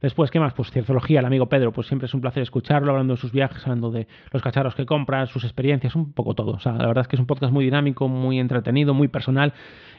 Después, 0.00 0.30
¿qué 0.30 0.40
más? 0.40 0.54
Pues 0.54 0.70
Cienciología, 0.70 1.20
el 1.20 1.26
amigo 1.26 1.48
Pedro, 1.48 1.72
pues 1.72 1.86
siempre 1.86 2.06
es 2.06 2.14
un 2.14 2.22
placer 2.22 2.42
escucharlo, 2.42 2.92
hablando 2.92 3.14
de 3.14 3.20
sus 3.20 3.32
viajes, 3.32 3.62
hablando 3.64 3.90
de 3.90 4.06
los 4.32 4.42
cacharros 4.42 4.74
que 4.74 4.86
compra, 4.86 5.26
sus 5.26 5.44
experiencias, 5.44 5.94
un 5.94 6.12
poco 6.12 6.34
todo. 6.34 6.52
O 6.52 6.58
sea, 6.58 6.72
la 6.72 6.86
verdad 6.86 7.02
es 7.02 7.08
que 7.08 7.16
es 7.16 7.20
un 7.20 7.26
podcast 7.26 7.52
muy 7.52 7.64
dinámico, 7.64 8.08
muy 8.08 8.38
entretenido, 8.38 8.94
muy 8.94 9.08
personal. 9.08 9.52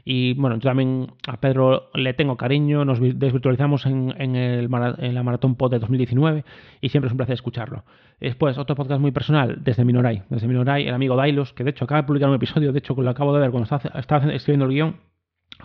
Y 0.04 0.34
bueno, 0.34 0.56
yo 0.56 0.62
también 0.62 1.08
a 1.28 1.40
Pedro 1.40 1.92
le 1.94 2.16
tengo 2.16 2.36
cariño, 2.36 2.84
nos 2.84 3.00
desvirtualizamos 3.00 3.86
en, 3.86 4.14
en, 4.18 4.36
el, 4.36 4.70
en 4.98 5.14
la 5.14 5.22
Maratón 5.22 5.56
Pod 5.56 5.70
de 5.70 5.78
2019 5.78 6.44
y 6.82 6.90
siempre 6.90 7.08
es 7.08 7.12
un 7.12 7.18
placer 7.18 7.36
escucharlo. 7.36 7.84
Después, 8.20 8.58
otro 8.58 8.76
podcast 8.76 9.00
muy 9.00 9.12
personal, 9.12 9.60
desde 9.62 9.86
Minoray. 9.86 10.24
Desde 10.30 10.48
Minoray, 10.48 10.88
el 10.88 10.96
amigo 10.96 11.16
Dailos, 11.16 11.54
que 11.54 11.64
de 11.64 11.70
hecho 11.70 11.86
acaba 11.86 12.02
de 12.02 12.08
publicar 12.08 12.30
un 12.30 12.36
episodio, 12.36 12.72
de 12.72 12.80
hecho 12.80 12.96
lo 13.00 13.10
acabo 13.10 13.34
de 13.34 13.40
ver 13.40 13.52
cuando 13.52 13.64
estaba, 13.64 14.00
estaba 14.00 14.34
escribiendo 14.34 14.66
el 14.66 14.72
guion, 14.72 14.96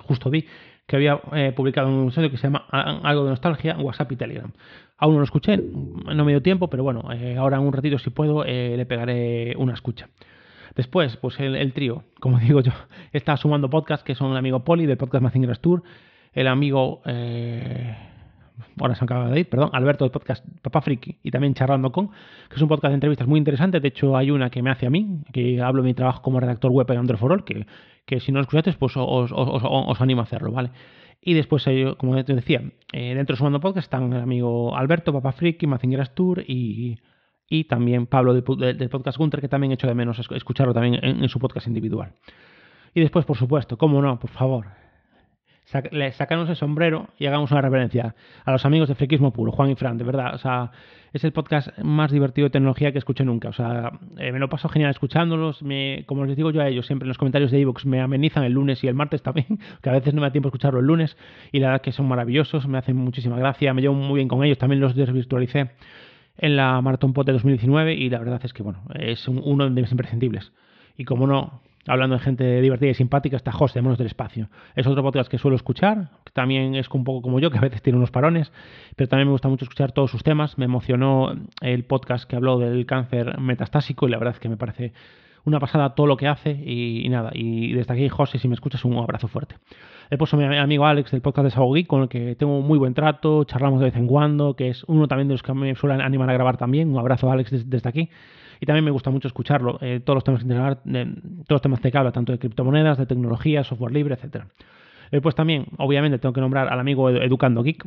justo 0.04 0.28
vi 0.28 0.44
que 0.86 0.96
había 0.96 1.20
eh, 1.32 1.52
publicado 1.54 1.88
un 1.88 2.04
episodio 2.04 2.30
que 2.30 2.36
se 2.36 2.44
llama 2.44 2.64
Algo 2.70 3.24
de 3.24 3.30
Nostalgia, 3.30 3.76
WhatsApp 3.76 4.12
y 4.12 4.16
Telegram. 4.16 4.52
Aún 4.98 5.14
no 5.14 5.18
lo 5.18 5.24
escuché, 5.24 5.56
no 5.58 6.24
me 6.24 6.32
dio 6.32 6.42
tiempo, 6.42 6.70
pero 6.70 6.82
bueno, 6.82 7.12
eh, 7.12 7.36
ahora 7.36 7.56
en 7.56 7.64
un 7.64 7.72
ratito 7.72 7.98
si 7.98 8.10
puedo 8.10 8.44
eh, 8.44 8.76
le 8.76 8.86
pegaré 8.86 9.54
una 9.56 9.74
escucha. 9.74 10.08
Después, 10.74 11.16
pues 11.16 11.40
el, 11.40 11.72
trío, 11.72 12.04
como 12.20 12.38
digo 12.40 12.60
yo, 12.60 12.72
está 13.12 13.36
sumando 13.36 13.68
podcasts 13.68 14.04
que 14.04 14.14
son 14.14 14.30
el 14.30 14.36
amigo 14.36 14.64
Poli 14.64 14.86
del 14.86 14.96
podcast 14.96 15.22
Mazingeras 15.22 15.60
Tour, 15.60 15.82
el 16.32 16.46
amigo, 16.46 17.02
ahora 18.80 18.94
se 18.94 19.04
acaba 19.04 19.28
de 19.30 19.40
ir, 19.40 19.48
perdón, 19.48 19.70
Alberto 19.72 20.04
del 20.04 20.10
podcast 20.10 20.44
Papá 20.62 20.80
Friki 20.80 21.18
y 21.22 21.30
también 21.30 21.54
Charlando 21.54 21.92
con, 21.92 22.08
que 22.08 22.56
es 22.56 22.62
un 22.62 22.68
podcast 22.68 22.90
de 22.90 22.94
entrevistas 22.94 23.26
muy 23.26 23.38
interesante. 23.38 23.80
De 23.80 23.88
hecho, 23.88 24.16
hay 24.16 24.30
una 24.30 24.50
que 24.50 24.62
me 24.62 24.70
hace 24.70 24.86
a 24.86 24.90
mí, 24.90 25.22
que 25.32 25.60
hablo 25.60 25.82
de 25.82 25.88
mi 25.88 25.94
trabajo 25.94 26.22
como 26.22 26.40
redactor 26.40 26.70
web 26.70 26.90
en 26.90 26.98
Android 26.98 27.18
for 27.18 27.44
que, 27.44 27.66
que 28.04 28.20
si 28.20 28.32
no 28.32 28.38
lo 28.38 28.42
escuchaste, 28.42 28.72
pues 28.78 28.96
os, 28.96 29.30
os, 29.32 30.00
animo 30.00 30.20
a 30.20 30.24
hacerlo, 30.24 30.52
¿vale? 30.52 30.70
Y 31.20 31.34
después, 31.34 31.66
eh, 31.66 31.94
como 31.98 32.22
te 32.24 32.34
decía, 32.34 32.62
eh, 32.92 33.14
dentro 33.14 33.34
de 33.34 33.38
su 33.38 33.44
mundo 33.44 33.60
podcast 33.60 33.86
están 33.86 34.12
el 34.12 34.20
amigo 34.20 34.76
Alberto, 34.76 35.12
Papá 35.12 35.32
Friki, 35.32 35.66
Mazingeras 35.66 36.14
Tour 36.14 36.44
y, 36.46 36.98
y 37.48 37.64
también 37.64 38.06
Pablo 38.06 38.34
del, 38.34 38.42
podcast 38.42 39.18
Gunter, 39.18 39.40
que 39.40 39.48
también 39.48 39.70
he 39.70 39.74
hecho 39.74 39.86
de 39.86 39.94
menos 39.94 40.18
escucharlo 40.30 40.74
también 40.74 40.98
en, 41.02 41.28
su 41.28 41.38
podcast 41.38 41.66
individual. 41.66 42.12
Y 42.94 43.00
después, 43.00 43.24
por 43.24 43.36
supuesto, 43.36 43.76
cómo 43.76 44.00
no, 44.02 44.18
por 44.18 44.30
favor, 44.30 44.66
le 45.90 46.12
sacamos 46.12 46.48
el 46.48 46.56
sombrero 46.56 47.08
y 47.18 47.26
hagamos 47.26 47.50
una 47.50 47.60
reverencia 47.60 48.14
a 48.44 48.52
los 48.52 48.64
amigos 48.64 48.88
de 48.88 48.94
Friquismo 48.94 49.32
Puro, 49.32 49.50
Juan 49.52 49.70
y 49.70 49.74
Fran, 49.74 49.98
de 49.98 50.04
verdad. 50.04 50.34
O 50.34 50.38
sea, 50.38 50.70
es 51.12 51.24
el 51.24 51.32
podcast 51.32 51.76
más 51.78 52.12
divertido 52.12 52.46
de 52.46 52.50
tecnología 52.50 52.92
que 52.92 52.98
escuché 52.98 53.24
nunca. 53.24 53.48
O 53.48 53.52
sea, 53.52 53.92
eh, 54.18 54.30
me 54.32 54.38
lo 54.38 54.48
paso 54.48 54.68
genial 54.68 54.90
escuchándolos. 54.90 55.62
Me, 55.62 56.04
como 56.06 56.24
les 56.24 56.36
digo 56.36 56.50
yo 56.50 56.60
a 56.60 56.68
ellos 56.68 56.86
siempre 56.86 57.04
en 57.06 57.08
los 57.08 57.18
comentarios 57.18 57.50
de 57.50 57.58
iVoox, 57.60 57.84
me 57.84 58.00
amenizan 58.00 58.44
el 58.44 58.52
lunes 58.52 58.82
y 58.84 58.88
el 58.88 58.94
martes 58.94 59.22
también, 59.22 59.58
que 59.82 59.90
a 59.90 59.92
veces 59.92 60.14
no 60.14 60.20
me 60.20 60.28
da 60.28 60.32
tiempo 60.32 60.48
a 60.48 60.50
escucharlo 60.50 60.78
el 60.80 60.86
lunes. 60.86 61.16
Y 61.50 61.58
la 61.58 61.68
verdad 61.68 61.82
que 61.82 61.92
son 61.92 62.06
maravillosos, 62.06 62.68
me 62.68 62.78
hacen 62.78 62.96
muchísima 62.96 63.36
gracia, 63.36 63.74
me 63.74 63.82
llevo 63.82 63.94
muy 63.94 64.16
bien 64.16 64.28
con 64.28 64.44
ellos. 64.44 64.58
También 64.58 64.80
los 64.80 64.94
desvirtualicé 64.94 65.70
en 66.38 66.56
la 66.56 66.80
Maratón 66.80 67.12
Pot 67.12 67.26
de 67.26 67.32
2019 67.32 67.94
y 67.94 68.08
la 68.10 68.18
verdad 68.18 68.40
es 68.44 68.52
que, 68.52 68.62
bueno, 68.62 68.82
es 68.94 69.26
uno 69.26 69.64
de 69.64 69.70
mis 69.70 69.90
imprescindibles. 69.90 70.52
Y 70.96 71.04
como 71.04 71.26
no, 71.26 71.60
hablando 71.86 72.16
de 72.16 72.22
gente 72.22 72.60
divertida 72.60 72.90
y 72.90 72.94
simpática, 72.94 73.36
está 73.36 73.52
José 73.52 73.80
Monos 73.80 73.98
del 73.98 74.06
Espacio. 74.06 74.48
Es 74.74 74.86
otro 74.86 75.02
podcast 75.02 75.30
que 75.30 75.38
suelo 75.38 75.56
escuchar, 75.56 76.10
que 76.24 76.32
también 76.32 76.74
es 76.74 76.88
un 76.90 77.04
poco 77.04 77.22
como 77.22 77.40
yo, 77.40 77.50
que 77.50 77.58
a 77.58 77.60
veces 77.60 77.82
tiene 77.82 77.96
unos 77.96 78.10
parones, 78.10 78.52
pero 78.96 79.08
también 79.08 79.28
me 79.28 79.32
gusta 79.32 79.48
mucho 79.48 79.64
escuchar 79.64 79.92
todos 79.92 80.10
sus 80.10 80.22
temas. 80.22 80.58
Me 80.58 80.64
emocionó 80.64 81.34
el 81.60 81.84
podcast 81.84 82.28
que 82.28 82.36
habló 82.36 82.58
del 82.58 82.86
cáncer 82.86 83.38
metastásico 83.38 84.06
y 84.06 84.10
la 84.10 84.18
verdad 84.18 84.34
es 84.34 84.40
que 84.40 84.48
me 84.48 84.56
parece 84.56 84.92
una 85.44 85.60
pasada 85.60 85.94
todo 85.94 86.06
lo 86.06 86.16
que 86.16 86.26
hace 86.26 86.50
y, 86.50 87.08
nada. 87.08 87.30
Y 87.32 87.72
desde 87.72 87.94
aquí, 87.94 88.08
José, 88.08 88.38
si 88.38 88.48
me 88.48 88.54
escuchas, 88.54 88.84
un 88.84 88.96
abrazo 88.98 89.28
fuerte. 89.28 89.56
He 90.10 90.18
puesto 90.18 90.36
a 90.36 90.40
mi 90.40 90.56
amigo 90.56 90.86
Alex 90.86 91.12
del 91.12 91.20
podcast 91.20 91.44
de 91.44 91.50
Sago 91.50 91.72
con 91.86 92.02
el 92.02 92.08
que 92.08 92.34
tengo 92.34 92.60
muy 92.60 92.78
buen 92.78 92.94
trato, 92.94 93.44
charlamos 93.44 93.80
de 93.80 93.86
vez 93.86 93.96
en 93.96 94.06
cuando, 94.06 94.54
que 94.54 94.68
es 94.68 94.84
uno 94.84 95.08
también 95.08 95.28
de 95.28 95.34
los 95.34 95.42
que 95.42 95.52
me 95.54 95.74
suelen 95.74 96.00
animar 96.00 96.30
a 96.30 96.32
grabar 96.32 96.56
también. 96.56 96.90
Un 96.90 96.98
abrazo, 96.98 97.30
Alex, 97.30 97.68
desde 97.68 97.88
aquí 97.88 98.10
y 98.60 98.66
también 98.66 98.84
me 98.84 98.90
gusta 98.90 99.10
mucho 99.10 99.28
escucharlo, 99.28 99.78
eh, 99.80 100.00
todos 100.04 100.16
los 100.16 100.24
temas 100.24 100.42
que 100.42 100.54
todos 100.54 101.44
los 101.48 101.62
temas 101.62 101.80
que 101.80 101.90
habla, 101.94 102.12
tanto 102.12 102.32
de 102.32 102.38
criptomonedas, 102.38 102.98
de 102.98 103.06
tecnología, 103.06 103.64
software 103.64 103.92
libre, 103.92 104.14
etcétera. 104.14 104.48
Eh, 105.10 105.20
pues 105.20 105.34
también, 105.34 105.66
obviamente, 105.78 106.18
tengo 106.18 106.32
que 106.32 106.40
nombrar 106.40 106.68
al 106.68 106.80
amigo 106.80 107.10
Educando 107.10 107.62
Geek, 107.62 107.84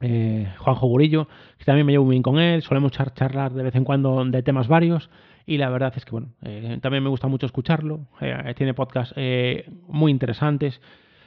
eh, 0.00 0.52
Juanjo 0.58 0.86
Gurillo, 0.86 1.28
que 1.58 1.64
también 1.64 1.86
me 1.86 1.92
llevo 1.92 2.06
bien 2.08 2.22
con 2.22 2.38
él, 2.38 2.62
solemos 2.62 2.92
charlar 2.92 3.52
de 3.52 3.62
vez 3.62 3.74
en 3.74 3.84
cuando 3.84 4.24
de 4.24 4.42
temas 4.42 4.68
varios 4.68 5.08
y 5.46 5.58
la 5.58 5.70
verdad 5.70 5.92
es 5.96 6.04
que, 6.04 6.10
bueno, 6.10 6.28
también 6.80 7.02
me 7.02 7.10
gusta 7.10 7.28
mucho 7.28 7.46
escucharlo, 7.46 8.08
tiene 8.56 8.72
podcasts 8.72 9.14
muy 9.88 10.10
interesantes 10.10 10.80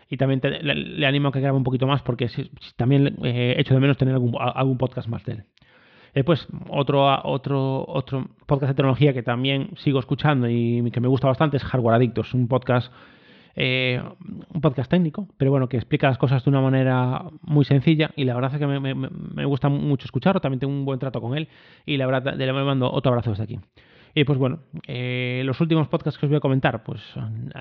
y 0.09 0.17
también 0.17 0.41
le, 0.43 1.05
animo 1.05 1.29
a 1.29 1.31
que 1.31 1.39
grabe 1.39 1.55
un 1.55 1.63
poquito 1.63 1.85
más 1.85 2.01
porque 2.01 2.27
también 2.75 3.15
he 3.23 3.59
hecho 3.59 3.75
de 3.75 3.79
menos 3.79 3.97
tener 3.97 4.15
algún, 4.15 4.35
algún 4.39 4.79
podcast 4.79 5.07
más 5.07 5.23
de 5.23 5.33
él. 5.33 5.43
Después, 6.17 6.47
otro, 6.69 7.05
otro, 7.25 7.85
otro 7.87 8.27
podcast 8.47 8.71
de 8.71 8.73
tecnología 8.73 9.13
que 9.13 9.21
también 9.21 9.69
sigo 9.77 9.99
escuchando 9.99 10.49
y 10.49 10.89
que 10.89 10.99
me 10.99 11.07
gusta 11.07 11.27
bastante 11.27 11.57
es 11.57 11.63
Hardware 11.63 11.93
Adictos, 11.93 12.33
un 12.33 12.47
podcast, 12.47 12.91
eh, 13.55 14.01
un 14.51 14.59
podcast 14.59 14.89
técnico, 14.89 15.27
pero 15.37 15.51
bueno, 15.51 15.69
que 15.69 15.77
explica 15.77 16.07
las 16.07 16.17
cosas 16.17 16.43
de 16.43 16.49
una 16.49 16.59
manera 16.59 17.21
muy 17.43 17.65
sencilla 17.65 18.09
y 18.15 18.23
la 18.23 18.33
verdad 18.33 18.51
es 18.51 18.59
que 18.59 18.65
me, 18.65 19.45
gusta 19.45 19.69
mucho 19.69 20.05
escucharlo, 20.05 20.41
también 20.41 20.59
tengo 20.59 20.73
un 20.73 20.85
buen 20.85 20.97
trato 20.97 21.21
con 21.21 21.37
él 21.37 21.49
y 21.85 21.97
la 21.97 22.07
verdad 22.07 22.33
le 22.33 22.51
mando 22.51 22.91
otro 22.91 23.11
abrazo 23.11 23.29
desde 23.29 23.43
aquí. 23.43 23.59
Y 24.15 24.23
pues 24.23 24.39
bueno, 24.39 24.61
eh, 24.87 25.43
los 25.45 25.61
últimos 25.61 25.87
podcasts 25.87 26.19
que 26.19 26.25
os 26.25 26.31
voy 26.31 26.37
a 26.37 26.41
comentar, 26.41 26.83
pues 26.83 26.99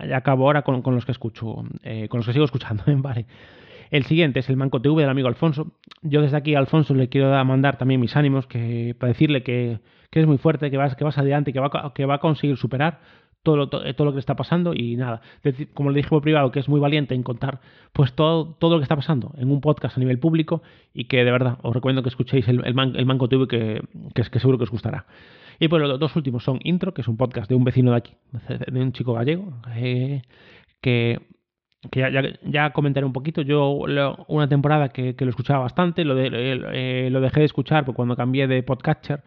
ya 0.09 0.17
acabo 0.17 0.47
ahora 0.47 0.63
con, 0.63 0.83
los 0.83 1.05
que 1.05 1.13
escucho, 1.13 1.63
eh, 1.83 2.09
con 2.09 2.21
los 2.21 2.27
que 2.27 2.33
sigo 2.33 2.47
escuchando, 2.47 2.85
¿vale? 3.03 3.27
El 3.90 4.05
siguiente 4.05 4.40
es 4.40 4.49
el 4.49 4.57
Manco 4.57 4.81
TV 4.81 5.02
del 5.02 5.11
amigo 5.11 5.28
Alfonso. 5.28 5.73
Yo 6.02 6.23
desde 6.23 6.37
aquí 6.37 6.55
Alfonso 6.55 6.95
le 6.95 7.09
quiero 7.09 7.45
mandar 7.45 7.78
también 7.78 8.00
mis 8.00 8.16
ánimos 8.16 8.47
que, 8.47 8.95
para 8.99 9.12
decirle 9.12 9.43
que, 9.43 9.81
es 10.12 10.26
muy 10.26 10.38
fuerte, 10.38 10.71
que 10.71 10.78
vas, 10.78 10.97
que 10.97 11.05
vas 11.05 11.19
adelante, 11.19 11.52
que 11.52 11.61
va, 11.61 11.93
que 11.95 12.07
va 12.07 12.14
a 12.14 12.19
conseguir 12.19 12.57
superar 12.57 13.00
todo 13.47 13.57
lo, 13.57 13.69
todo 13.69 14.05
lo 14.05 14.11
que 14.11 14.16
le 14.16 14.21
está 14.21 14.35
pasando 14.35 14.75
y 14.75 14.97
nada, 14.97 15.21
como 15.73 15.90
le 15.90 15.99
dije 15.99 16.09
por 16.09 16.21
privado, 16.21 16.50
que 16.50 16.59
es 16.59 16.69
muy 16.69 16.81
valiente 16.81 17.14
en 17.14 17.23
contar 17.23 17.61
pues 17.93 18.12
todo, 18.12 18.57
todo 18.59 18.73
lo 18.73 18.78
que 18.78 18.83
está 18.83 18.97
pasando 18.97 19.33
en 19.38 19.52
un 19.52 19.61
podcast 19.61 19.97
a 19.97 20.00
nivel 20.00 20.19
público 20.19 20.62
y 20.93 21.05
que 21.05 21.19
de 21.19 21.31
verdad 21.31 21.59
os 21.62 21.73
recomiendo 21.73 22.02
que 22.02 22.09
escuchéis 22.09 22.49
el, 22.49 22.64
el, 22.64 22.75
Manco 22.75 23.28
TV 23.28 23.47
que, 23.47 23.83
que, 24.14 24.23
que, 24.25 24.40
seguro 24.40 24.59
que 24.59 24.64
os 24.64 24.71
gustará. 24.71 25.07
Y 25.61 25.69
pues 25.69 25.81
los 25.81 26.00
dos 26.00 26.16
últimos 26.16 26.43
son 26.43 26.59
Intro, 26.64 26.93
que 26.93 27.02
es 27.02 27.09
un 27.09 27.16
podcast 27.16 27.49
de 27.49 27.55
un 27.55 27.62
vecino 27.62 27.93
de 27.93 27.97
aquí, 27.99 28.14
de 28.66 28.81
un 28.81 28.90
chico 28.90 29.14
gallego, 29.14 29.52
eh, 29.76 30.23
que 30.81 31.21
que 31.90 32.00
ya, 32.00 32.23
ya, 32.45 32.71
comentaré 32.71 33.07
un 33.07 33.12
poquito. 33.12 33.43
Yo 33.43 33.71
una 34.28 34.49
temporada 34.49 34.88
que, 34.88 35.14
lo 35.19 35.31
escuchaba 35.31 35.61
bastante, 35.61 36.05
lo, 36.05 36.14
de, 36.14 36.31
eh, 36.73 37.09
lo 37.11 37.21
dejé 37.21 37.40
de 37.40 37.47
escuchar 37.47 37.85
cuando 37.85 38.16
cambié 38.16 38.47
de 38.47 38.62
podcatcher 38.62 39.23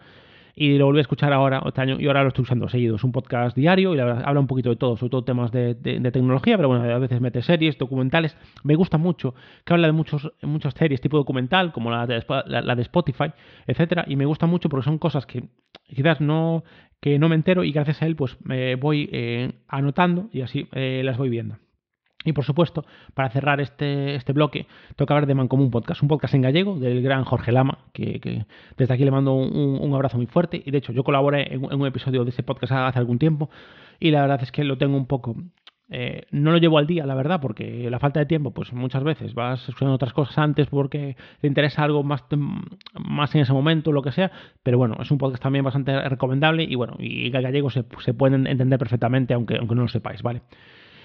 y 0.60 0.78
lo 0.78 0.88
volví 0.88 0.98
a 0.98 1.02
escuchar 1.04 1.32
ahora, 1.32 1.64
este 1.66 1.80
año, 1.80 1.96
y 2.02 2.08
ahora 2.08 2.22
lo 2.22 2.28
estoy 2.28 2.44
usando 2.44 2.68
seguido. 2.68 2.98
Es 2.98 3.04
un 3.06 3.14
podcast 3.14 3.56
diario 3.56 3.94
y 3.94 3.98
la 3.98 4.04
verdad 4.04 4.24
habla 4.26 4.42
un 4.42 4.48
poquito 4.48 4.70
de 4.70 4.76
todo, 4.76 4.98
sobre 4.98 5.12
todo 5.12 5.24
temas 5.24 5.54
de, 5.54 5.76
tecnología, 6.12 6.58
pero 6.58 6.68
bueno, 6.68 6.84
a 6.84 7.00
veces 7.00 7.22
mete 7.22 7.42
series, 7.42 7.78
documentales. 7.78 8.36
Me 8.66 8.76
gusta 8.76 8.98
mucho 8.98 9.36
que 9.64 9.74
habla 9.74 9.88
de 9.88 9.94
muchos, 9.94 10.34
muchas 10.42 10.74
series 10.74 11.00
tipo 11.00 11.16
documental, 11.16 11.72
como 11.72 11.92
la 11.92 12.06
de, 12.06 12.22
la, 12.48 12.76
de 12.76 12.82
Spotify, 12.82 13.32
etcétera, 13.68 14.04
y 14.06 14.18
me 14.18 14.26
gusta 14.26 14.48
mucho 14.48 14.68
porque 14.68 14.84
son 14.84 14.98
cosas 14.98 15.26
que 15.26 15.46
quizás 15.88 16.20
no, 16.20 16.66
que 17.00 17.20
no 17.20 17.30
me 17.30 17.36
entero 17.36 17.64
y 17.64 17.72
gracias 17.72 18.02
a 18.02 18.06
él 18.06 18.18
pues 18.18 18.38
me 18.44 18.76
voy 18.76 19.10
eh, 19.14 19.54
anotando 19.70 20.28
y 20.34 20.42
así 20.42 20.68
eh, 20.74 21.04
las 21.06 21.18
voy 21.18 21.30
viendo. 21.30 21.56
Y 22.26 22.34
por 22.34 22.44
supuesto, 22.44 22.86
para 23.14 23.30
cerrar 23.30 23.62
este, 23.62 24.16
este 24.16 24.34
bloque, 24.34 24.68
toca 24.98 25.14
hablar 25.14 25.26
de 25.26 25.36
Mancomún 25.36 25.72
Podcast, 25.72 26.02
un 26.02 26.10
podcast 26.10 26.34
en 26.34 26.42
gallego 26.42 26.78
del 26.78 27.02
gran 27.02 27.24
Jorge 27.24 27.54
Lama, 27.54 27.78
que, 27.94 28.46
desde 28.78 28.94
aquí 28.94 29.06
le 29.06 29.12
mando 29.12 29.34
un, 29.34 29.94
abrazo 29.94 30.18
muy 30.18 30.26
fuerte. 30.26 30.62
Y 30.66 30.72
de 30.72 30.80
hecho, 30.80 30.92
yo 30.92 31.06
colaboré 31.06 31.54
en, 31.54 31.64
un 31.64 31.88
episodio 31.88 32.26
de 32.26 32.32
ese 32.32 32.44
podcast 32.44 32.74
hace 32.74 33.00
algún 33.00 33.20
tiempo 33.20 33.50
y 34.02 34.12
la 34.12 34.22
verdad 34.22 34.44
es 34.44 34.52
que 34.52 34.66
lo 34.66 34.78
tengo 34.78 34.98
un 34.98 35.06
poco. 35.06 35.36
Eh, 35.92 36.24
no 36.32 36.52
lo 36.52 36.58
llevo 36.58 36.78
al 36.78 36.86
día, 36.86 37.06
la 37.06 37.16
verdad, 37.16 37.40
porque 37.42 37.90
la 37.90 38.00
falta 38.00 38.20
de 38.20 38.26
tiempo, 38.26 38.52
pues 38.52 38.74
muchas 38.74 39.04
veces 39.04 39.34
vas 39.34 39.68
escuchando 39.70 39.96
otras 39.96 40.14
cosas 40.14 40.38
antes 40.38 40.68
porque 40.68 41.16
te 41.40 41.48
interesa 41.48 41.84
algo 41.84 42.04
más, 42.04 42.26
más 42.94 43.34
en 43.34 43.42
ese 43.42 43.54
momento, 43.54 43.94
lo 43.94 44.02
que 44.02 44.12
sea. 44.12 44.30
Pero 44.62 44.78
bueno, 44.78 44.98
es 45.00 45.10
un 45.10 45.18
podcast 45.18 45.42
también 45.42 45.64
bastante 45.64 45.98
recomendable 46.10 46.64
y 46.64 46.76
bueno, 46.76 46.96
y 47.00 47.30
gallego 47.30 47.70
se, 47.70 47.86
se 48.00 48.14
pueden 48.14 48.46
entender 48.46 48.78
perfectamente, 48.78 49.34
aunque, 49.34 49.56
aunque 49.56 49.74
no 49.74 49.84
lo 49.84 49.88
sepáis, 49.88 50.22
¿vale? 50.22 50.42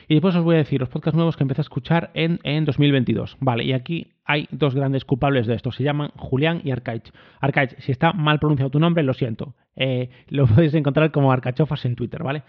Y 0.09 0.15
después 0.15 0.35
os 0.35 0.45
voy 0.45 0.57
a 0.57 0.59
decir 0.59 0.81
los 0.81 0.89
podcasts 0.89 1.17
nuevos 1.17 1.37
que 1.37 1.45
empecé 1.45 1.61
a 1.61 1.63
escuchar 1.63 2.11
en, 2.15 2.41
en 2.43 2.65
2022. 2.65 3.37
Vale, 3.41 3.65
y 3.65 3.73
aquí 3.73 4.09
hay 4.25 4.49
dos 4.51 4.75
grandes 4.75 5.05
culpables 5.05 5.47
de 5.47 5.55
esto. 5.55 5.73
Se 5.73 5.83
llaman 5.83 6.11
Julián 6.17 6.61
y 6.65 6.71
Arcaich. 6.71 7.13
Arcaich, 7.41 7.77
si 7.79 7.93
está 7.93 8.13
mal 8.13 8.39
pronunciado 8.39 8.71
tu 8.71 8.81
nombre, 8.81 9.03
lo 9.03 9.15
siento. 9.15 9.55
Eh, 9.77 10.11
lo 10.29 10.47
podéis 10.49 10.75
encontrar 10.75 11.11
como 11.11 11.33
Arcachofas 11.33 11.85
en 11.85 11.97
Twitter, 11.97 12.23
¿vale? 12.23 12.43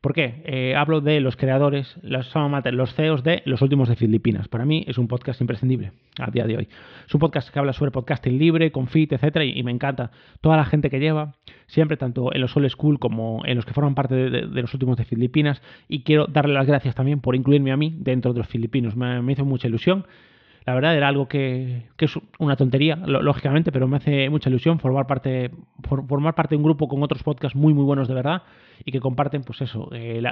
¿Por 0.00 0.14
qué? 0.14 0.42
Eh, 0.44 0.74
hablo 0.76 1.00
de 1.00 1.20
los 1.20 1.36
creadores, 1.36 1.96
los, 2.02 2.32
CEOs 2.94 3.22
de 3.22 3.42
Los 3.44 3.62
Últimos 3.62 3.88
de 3.88 3.96
Filipinas. 3.96 4.48
Para 4.48 4.64
mí 4.64 4.84
es 4.88 4.98
un 4.98 5.08
podcast 5.08 5.40
imprescindible 5.40 5.92
a 6.18 6.30
día 6.30 6.46
de 6.46 6.56
hoy. 6.56 6.68
Es 7.06 7.14
un 7.14 7.20
podcast 7.20 7.50
que 7.50 7.58
habla 7.58 7.72
sobre 7.72 7.90
podcasting 7.90 8.38
libre, 8.38 8.72
con 8.72 8.86
fit, 8.88 9.12
etcétera, 9.12 9.44
y, 9.44 9.62
me 9.62 9.70
encanta 9.70 10.10
toda 10.40 10.56
la 10.56 10.64
gente 10.64 10.90
que 10.90 10.98
lleva, 10.98 11.34
siempre 11.66 11.96
tanto 11.96 12.34
en 12.34 12.40
los 12.40 12.56
Old 12.56 12.68
School 12.70 12.98
como 12.98 13.42
en 13.44 13.56
los 13.56 13.64
que 13.64 13.74
forman 13.74 13.94
parte 13.94 14.14
de, 14.14 14.62
Los 14.62 14.74
Últimos 14.74 14.96
de 14.96 15.04
Filipinas. 15.04 15.62
Y 15.88 16.02
quiero 16.02 16.26
darle 16.26 16.54
las 16.54 16.66
gracias 16.66 16.94
también 16.94 17.20
por 17.20 17.36
incluirme 17.36 17.72
a 17.72 17.76
mí 17.76 17.94
dentro 17.98 18.32
de 18.32 18.38
los 18.38 18.48
filipinos. 18.48 18.96
Me 18.96 19.32
hizo 19.32 19.44
mucha 19.44 19.68
ilusión 19.68 20.06
la 20.64 20.74
verdad 20.74 20.96
era 20.96 21.08
algo 21.08 21.28
que, 21.28 21.88
es 21.98 22.18
una 22.38 22.56
tontería, 22.56 22.96
lógicamente, 22.96 23.72
pero 23.72 23.88
me 23.88 23.96
hace 23.96 24.30
mucha 24.30 24.48
ilusión 24.48 24.78
formar 24.78 25.06
parte, 25.06 25.50
formar 25.82 26.34
parte 26.34 26.54
de 26.54 26.56
un 26.56 26.62
grupo 26.62 26.88
con 26.88 27.02
otros 27.02 27.22
podcasts 27.22 27.56
muy, 27.56 27.74
muy 27.74 27.84
buenos 27.84 28.08
de 28.08 28.14
verdad 28.14 28.42
y 28.84 28.92
que 28.92 29.00
comparten, 29.00 29.42
pues 29.42 29.60
eso, 29.60 29.88
eh, 29.92 30.22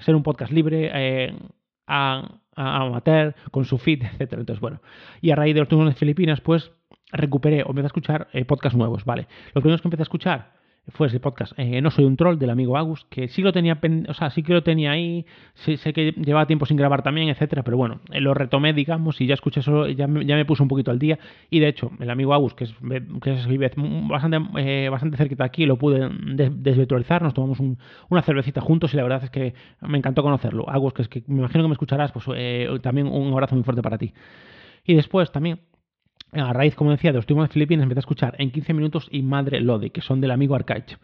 ser 0.00 0.14
un 0.14 0.22
podcast 0.22 0.52
libre, 0.52 0.90
eh, 0.94 1.34
amateur, 1.86 3.34
con 3.50 3.64
su 3.64 3.78
feed, 3.78 4.02
etcétera. 4.12 4.40
Entonces, 4.40 4.60
bueno, 4.60 4.80
y 5.20 5.30
a 5.30 5.36
raíz 5.36 5.54
de 5.54 5.60
los 5.60 5.68
turnos 5.68 5.88
de 5.88 5.98
Filipinas, 5.98 6.40
pues 6.40 6.70
recuperé 7.12 7.62
o 7.62 7.70
empecé 7.70 7.86
a 7.86 7.88
escuchar 7.88 8.28
eh, 8.32 8.44
podcasts 8.44 8.76
nuevos, 8.76 9.04
¿vale? 9.04 9.26
Los 9.54 9.62
primeros 9.62 9.80
que 9.80 9.88
empecé 9.88 10.02
a 10.02 10.04
escuchar 10.04 10.59
fue 10.90 11.06
ese 11.06 11.20
podcast 11.20 11.52
eh, 11.56 11.80
No 11.80 11.90
soy 11.90 12.04
un 12.04 12.16
troll 12.16 12.38
del 12.38 12.50
amigo 12.50 12.76
Agus, 12.76 13.04
que 13.10 13.28
sí 13.28 13.42
lo 13.42 13.52
tenía, 13.52 13.78
o 14.08 14.14
sea, 14.14 14.30
sí 14.30 14.42
que 14.42 14.52
lo 14.52 14.62
tenía 14.62 14.92
ahí, 14.92 15.26
sé 15.54 15.92
que 15.92 16.12
llevaba 16.12 16.46
tiempo 16.46 16.66
sin 16.66 16.76
grabar 16.76 17.02
también, 17.02 17.28
etcétera, 17.28 17.62
pero 17.62 17.76
bueno, 17.76 18.00
eh, 18.12 18.20
lo 18.20 18.34
retomé, 18.34 18.72
digamos, 18.72 19.20
y 19.20 19.26
ya 19.26 19.34
escuché 19.34 19.60
eso, 19.60 19.88
ya 19.88 20.06
me, 20.06 20.24
ya 20.24 20.36
me 20.36 20.44
puso 20.44 20.62
un 20.62 20.68
poquito 20.68 20.90
al 20.90 20.98
día, 20.98 21.18
y 21.50 21.60
de 21.60 21.68
hecho, 21.68 21.90
el 21.98 22.10
amigo 22.10 22.34
Agus, 22.34 22.54
que 22.54 22.64
es, 22.64 22.74
que 23.22 23.32
es 23.32 23.46
bastante, 24.08 24.38
eh, 24.58 24.88
bastante 24.88 25.16
cerquita 25.16 25.44
aquí, 25.44 25.66
lo 25.66 25.76
pude 25.76 26.10
desvirtualizar, 26.10 27.22
nos 27.22 27.34
tomamos 27.34 27.58
una 28.08 28.22
cervecita 28.22 28.60
juntos 28.60 28.92
y 28.94 28.96
la 28.96 29.02
verdad 29.02 29.24
es 29.24 29.30
que 29.30 29.54
me 29.80 29.98
encantó 29.98 30.22
conocerlo. 30.22 30.68
Agus, 30.68 30.92
que 30.92 31.02
es 31.02 31.08
que 31.08 31.22
me 31.26 31.38
imagino 31.38 31.64
que 31.64 31.68
me 31.68 31.74
escucharás, 31.74 32.12
pues 32.12 32.26
también 32.82 33.06
un 33.06 33.32
abrazo 33.32 33.54
muy 33.54 33.64
fuerte 33.64 33.82
para 33.82 33.98
ti. 33.98 34.12
Y 34.84 34.94
después 34.94 35.30
también, 35.30 35.60
a 36.32 36.52
raíz, 36.52 36.74
como 36.74 36.90
decía, 36.90 37.10
de 37.10 37.16
los 37.16 37.24
últimos 37.24 37.48
de 37.48 37.52
Filipinas, 37.52 37.82
empecé 37.82 37.98
a 37.98 38.00
escuchar 38.00 38.34
en 38.38 38.50
15 38.50 38.74
minutos 38.74 39.08
y 39.10 39.22
Madre 39.22 39.60
Lodi, 39.60 39.90
que 39.90 40.00
son 40.00 40.20
del 40.20 40.30
amigo 40.30 40.54
Arcaich. 40.54 40.98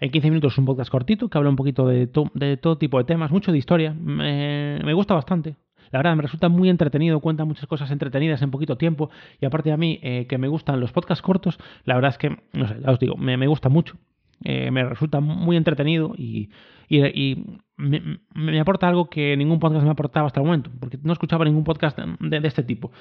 En 0.00 0.10
15 0.10 0.28
minutos 0.28 0.52
es 0.52 0.58
un 0.58 0.66
podcast 0.66 0.90
cortito 0.90 1.28
que 1.28 1.38
habla 1.38 1.50
un 1.50 1.56
poquito 1.56 1.86
de, 1.86 2.08
de 2.34 2.56
todo 2.56 2.76
tipo 2.76 2.98
de 2.98 3.04
temas, 3.04 3.30
mucho 3.30 3.52
de 3.52 3.58
historia. 3.58 3.94
Me, 3.94 4.92
gusta 4.92 5.14
bastante. 5.14 5.56
La 5.90 6.00
verdad, 6.00 6.16
me 6.16 6.22
resulta 6.22 6.48
muy 6.48 6.68
entretenido, 6.68 7.20
cuenta 7.20 7.44
muchas 7.44 7.66
cosas 7.66 7.90
entretenidas 7.90 8.42
en 8.42 8.50
poquito 8.50 8.76
tiempo. 8.76 9.10
Y 9.40 9.46
aparte 9.46 9.72
a 9.72 9.76
mí, 9.76 9.98
eh, 10.02 10.26
que 10.28 10.36
me 10.36 10.48
gustan 10.48 10.80
los 10.80 10.92
podcasts 10.92 11.22
cortos, 11.22 11.58
la 11.84 11.94
verdad 11.94 12.10
es 12.10 12.18
que, 12.18 12.36
no 12.52 12.68
sé, 12.68 12.76
ya 12.84 12.90
os 12.90 12.98
digo, 12.98 13.16
me, 13.16 13.36
me 13.36 13.46
gusta 13.46 13.68
mucho. 13.68 13.96
Eh, 14.44 14.70
me 14.70 14.84
resulta 14.84 15.20
muy 15.20 15.56
entretenido 15.56 16.12
y, 16.16 16.50
y, 16.88 17.44
me, 17.76 18.60
aporta 18.60 18.86
algo 18.86 19.08
que 19.08 19.36
ningún 19.36 19.58
podcast 19.58 19.84
me 19.84 19.90
aportaba 19.90 20.26
hasta 20.26 20.40
el 20.40 20.46
momento, 20.46 20.70
porque 20.78 20.98
no 21.02 21.12
escuchaba 21.12 21.44
ningún 21.44 21.64
podcast 21.64 21.98
de 21.98 22.46
este 22.46 22.62
tipo. 22.62 22.92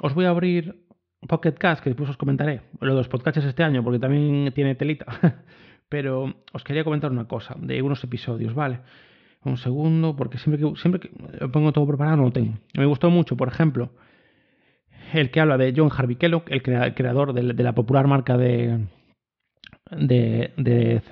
Os 0.00 0.14
voy 0.14 0.26
a 0.26 0.30
abrir 0.30 0.76
Pocket 1.26 1.52
Cast, 1.52 1.82
que 1.82 1.90
después 1.90 2.08
os 2.08 2.16
comentaré, 2.16 2.62
lo 2.80 2.92
de 2.92 2.98
los 2.98 3.08
podcasts 3.08 3.44
este 3.44 3.64
año, 3.64 3.82
porque 3.82 3.98
también 3.98 4.52
tiene 4.52 4.74
telita. 4.74 5.06
Pero 5.88 6.34
os 6.52 6.64
quería 6.64 6.84
comentar 6.84 7.10
una 7.10 7.26
cosa 7.26 7.56
de 7.58 7.82
unos 7.82 8.04
episodios, 8.04 8.54
¿vale? 8.54 8.80
Un 9.44 9.56
segundo, 9.56 10.16
porque 10.16 10.38
siempre 10.38 10.62
que, 10.62 10.76
siempre 10.76 11.00
que 11.00 11.48
pongo 11.48 11.72
todo 11.72 11.86
preparado 11.86 12.18
no 12.18 12.24
lo 12.24 12.32
tengo. 12.32 12.58
Me 12.74 12.84
gustó 12.84 13.10
mucho, 13.10 13.36
por 13.36 13.48
ejemplo, 13.48 13.90
el 15.14 15.30
que 15.30 15.40
habla 15.40 15.56
de 15.56 15.72
John 15.74 15.90
Harvey 15.96 16.16
Kellogg, 16.16 16.44
el 16.48 16.62
creador 16.62 17.32
de, 17.32 17.54
de 17.54 17.62
la 17.62 17.74
popular 17.74 18.06
marca 18.06 18.36
de, 18.36 18.86
de, 19.90 21.02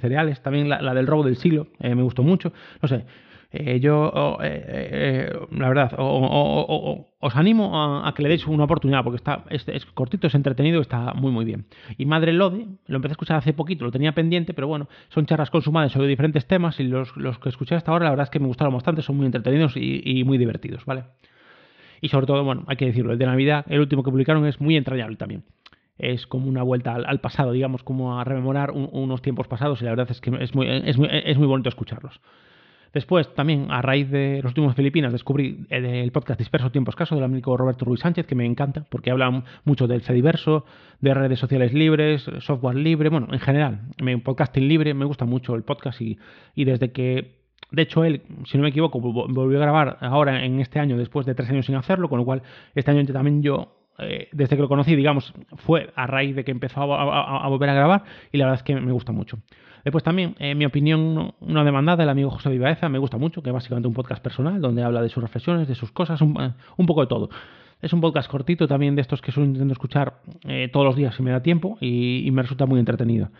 cereales, 0.00 0.40
también 0.42 0.68
la, 0.68 0.94
del 0.94 1.06
robo 1.06 1.24
del 1.24 1.36
siglo, 1.36 1.68
eh, 1.80 1.94
me 1.94 2.02
gustó 2.02 2.22
mucho. 2.22 2.52
No 2.82 2.88
sé, 2.88 3.04
eh, 3.50 3.80
yo, 3.80 4.38
eh, 4.42 5.32
la 5.52 5.68
verdad, 5.68 5.94
os 5.96 7.36
animo 7.36 8.04
a, 8.04 8.12
que 8.14 8.22
le 8.22 8.28
deis 8.28 8.46
una 8.46 8.64
oportunidad 8.64 9.02
porque 9.02 9.16
está, 9.16 9.44
es, 9.48 9.64
cortito, 9.94 10.26
es 10.26 10.34
entretenido, 10.34 10.82
está 10.82 11.14
muy, 11.14 11.32
muy 11.32 11.46
bien. 11.46 11.64
Y 11.96 12.04
Madre 12.04 12.32
Lode, 12.32 12.66
lo 12.86 12.96
empecé 12.96 13.12
a 13.12 13.14
escuchar 13.14 13.36
hace 13.38 13.54
poquito, 13.54 13.84
lo 13.86 13.90
tenía 13.90 14.12
pendiente, 14.12 14.52
pero 14.52 14.68
bueno, 14.68 14.88
son 15.08 15.24
charlas 15.24 15.50
con 15.50 15.62
su 15.62 15.70
sobre 15.70 16.08
diferentes 16.08 16.46
temas 16.46 16.78
y 16.78 16.84
los, 16.84 17.16
los 17.16 17.38
que 17.38 17.48
escuché 17.48 17.74
hasta 17.74 17.90
ahora, 17.90 18.04
la 18.04 18.10
verdad 18.10 18.24
es 18.24 18.30
que 18.30 18.40
me 18.40 18.46
gustaron 18.46 18.74
bastante, 18.74 19.00
son 19.00 19.16
muy 19.16 19.26
entretenidos 19.26 19.76
y, 19.76 20.02
y 20.04 20.24
muy 20.24 20.36
divertidos, 20.36 20.84
¿vale? 20.84 21.04
Y 22.00 22.08
sobre 22.08 22.26
todo, 22.26 22.44
bueno, 22.44 22.64
hay 22.66 22.76
que 22.76 22.86
decirlo, 22.86 23.12
el 23.12 23.18
de 23.18 23.26
Navidad, 23.26 23.64
el 23.68 23.80
último 23.80 24.02
que 24.02 24.10
publicaron 24.10 24.44
es 24.46 24.60
muy 24.60 24.76
entrañable 24.76 25.16
también 25.16 25.42
es 25.98 26.26
como 26.26 26.48
una 26.48 26.62
vuelta 26.62 26.94
al, 26.94 27.20
pasado, 27.20 27.52
digamos, 27.52 27.82
como 27.82 28.18
a 28.18 28.24
rememorar 28.24 28.70
un, 28.70 28.88
unos 28.92 29.22
tiempos 29.22 29.48
pasados 29.48 29.80
y 29.82 29.84
la 29.84 29.90
verdad 29.90 30.08
es 30.10 30.20
que 30.20 30.30
es 30.40 30.54
muy, 30.54 30.68
es 30.68 30.96
muy, 30.96 31.08
es 31.10 31.36
muy 31.36 31.46
bonito 31.46 31.68
escucharlos. 31.68 32.20
Después, 32.92 33.32
también, 33.34 33.66
a 33.70 33.82
raíz 33.82 34.10
de 34.10 34.40
los 34.42 34.50
últimos 34.50 34.74
Filipinas, 34.74 35.12
descubrí 35.12 35.66
el 35.68 36.10
podcast 36.10 36.38
Disperso 36.38 36.70
Tiempo 36.70 36.90
Escaso 36.90 37.14
del 37.14 37.24
amigo 37.24 37.54
Roberto 37.56 37.84
Ruiz 37.84 38.00
Sánchez, 38.00 38.26
que 38.26 38.34
me 38.34 38.46
encanta, 38.46 38.86
porque 38.88 39.10
habla 39.10 39.44
mucho 39.64 39.86
del 39.86 40.00
Fediverso, 40.00 40.64
de 41.00 41.12
redes 41.12 41.38
sociales 41.38 41.74
libres, 41.74 42.24
software 42.40 42.76
libre, 42.76 43.10
bueno, 43.10 43.28
en 43.30 43.40
general, 43.40 43.80
podcasting 44.24 44.66
libre, 44.66 44.94
me 44.94 45.04
gusta 45.04 45.26
mucho 45.26 45.54
el 45.54 45.64
podcast 45.64 46.00
y, 46.00 46.18
y 46.54 46.64
desde 46.64 46.90
que 46.90 47.38
de 47.70 47.82
hecho, 47.82 48.02
él, 48.02 48.22
si 48.46 48.56
no 48.56 48.62
me 48.62 48.70
equivoco, 48.70 48.98
volvió 48.98 49.58
a 49.58 49.60
grabar 49.60 49.98
ahora 50.00 50.42
en 50.42 50.58
este 50.60 50.78
año, 50.78 50.96
después 50.96 51.26
de 51.26 51.34
tres 51.34 51.50
años 51.50 51.66
sin 51.66 51.74
hacerlo, 51.74 52.08
con 52.08 52.18
lo 52.18 52.24
cual 52.24 52.42
este 52.74 52.90
año 52.90 53.04
también 53.12 53.42
yo, 53.42 53.77
eh, 53.98 54.28
desde 54.32 54.56
que 54.56 54.62
lo 54.62 54.68
conocí, 54.68 54.94
digamos, 54.94 55.34
fue 55.56 55.90
a 55.96 56.06
raíz 56.06 56.36
de 56.36 56.44
que 56.44 56.52
empezó 56.52 56.82
a, 56.94 57.48
volver 57.48 57.70
a 57.70 57.74
grabar 57.74 58.04
y 58.32 58.38
la 58.38 58.44
verdad 58.44 58.60
es 58.60 58.62
que 58.62 58.74
me 58.74 58.92
gusta 58.92 59.12
mucho. 59.12 59.38
Después 59.84 60.04
también, 60.04 60.34
en 60.38 60.58
mi 60.58 60.64
opinión, 60.64 61.34
una 61.40 61.64
demandada 61.64 61.96
del 61.96 62.08
amigo 62.08 62.30
José 62.30 62.50
Vivaeza, 62.50 62.88
me 62.88 62.98
gusta 62.98 63.16
mucho, 63.16 63.42
que 63.42 63.50
es 63.50 63.54
básicamente 63.54 63.88
un 63.88 63.94
podcast 63.94 64.22
personal 64.22 64.60
donde 64.60 64.82
habla 64.82 65.02
de 65.02 65.08
sus 65.08 65.22
reflexiones, 65.22 65.68
de 65.68 65.74
sus 65.74 65.90
cosas, 65.92 66.20
un, 66.20 66.34
poco 66.86 67.00
de 67.00 67.06
todo. 67.06 67.30
Es 67.80 67.92
un 67.92 68.00
podcast 68.00 68.30
cortito 68.30 68.66
también 68.68 68.96
de 68.96 69.02
estos 69.02 69.22
que 69.22 69.32
suelo 69.32 69.48
intento 69.48 69.72
escuchar 69.72 70.20
eh, 70.46 70.68
todos 70.72 70.84
los 70.84 70.96
días 70.96 71.14
si 71.14 71.22
me 71.22 71.30
da 71.30 71.42
tiempo 71.42 71.78
y, 71.80 72.28
me 72.32 72.42
resulta 72.42 72.66
muy 72.66 72.80
entretenido. 72.80 73.30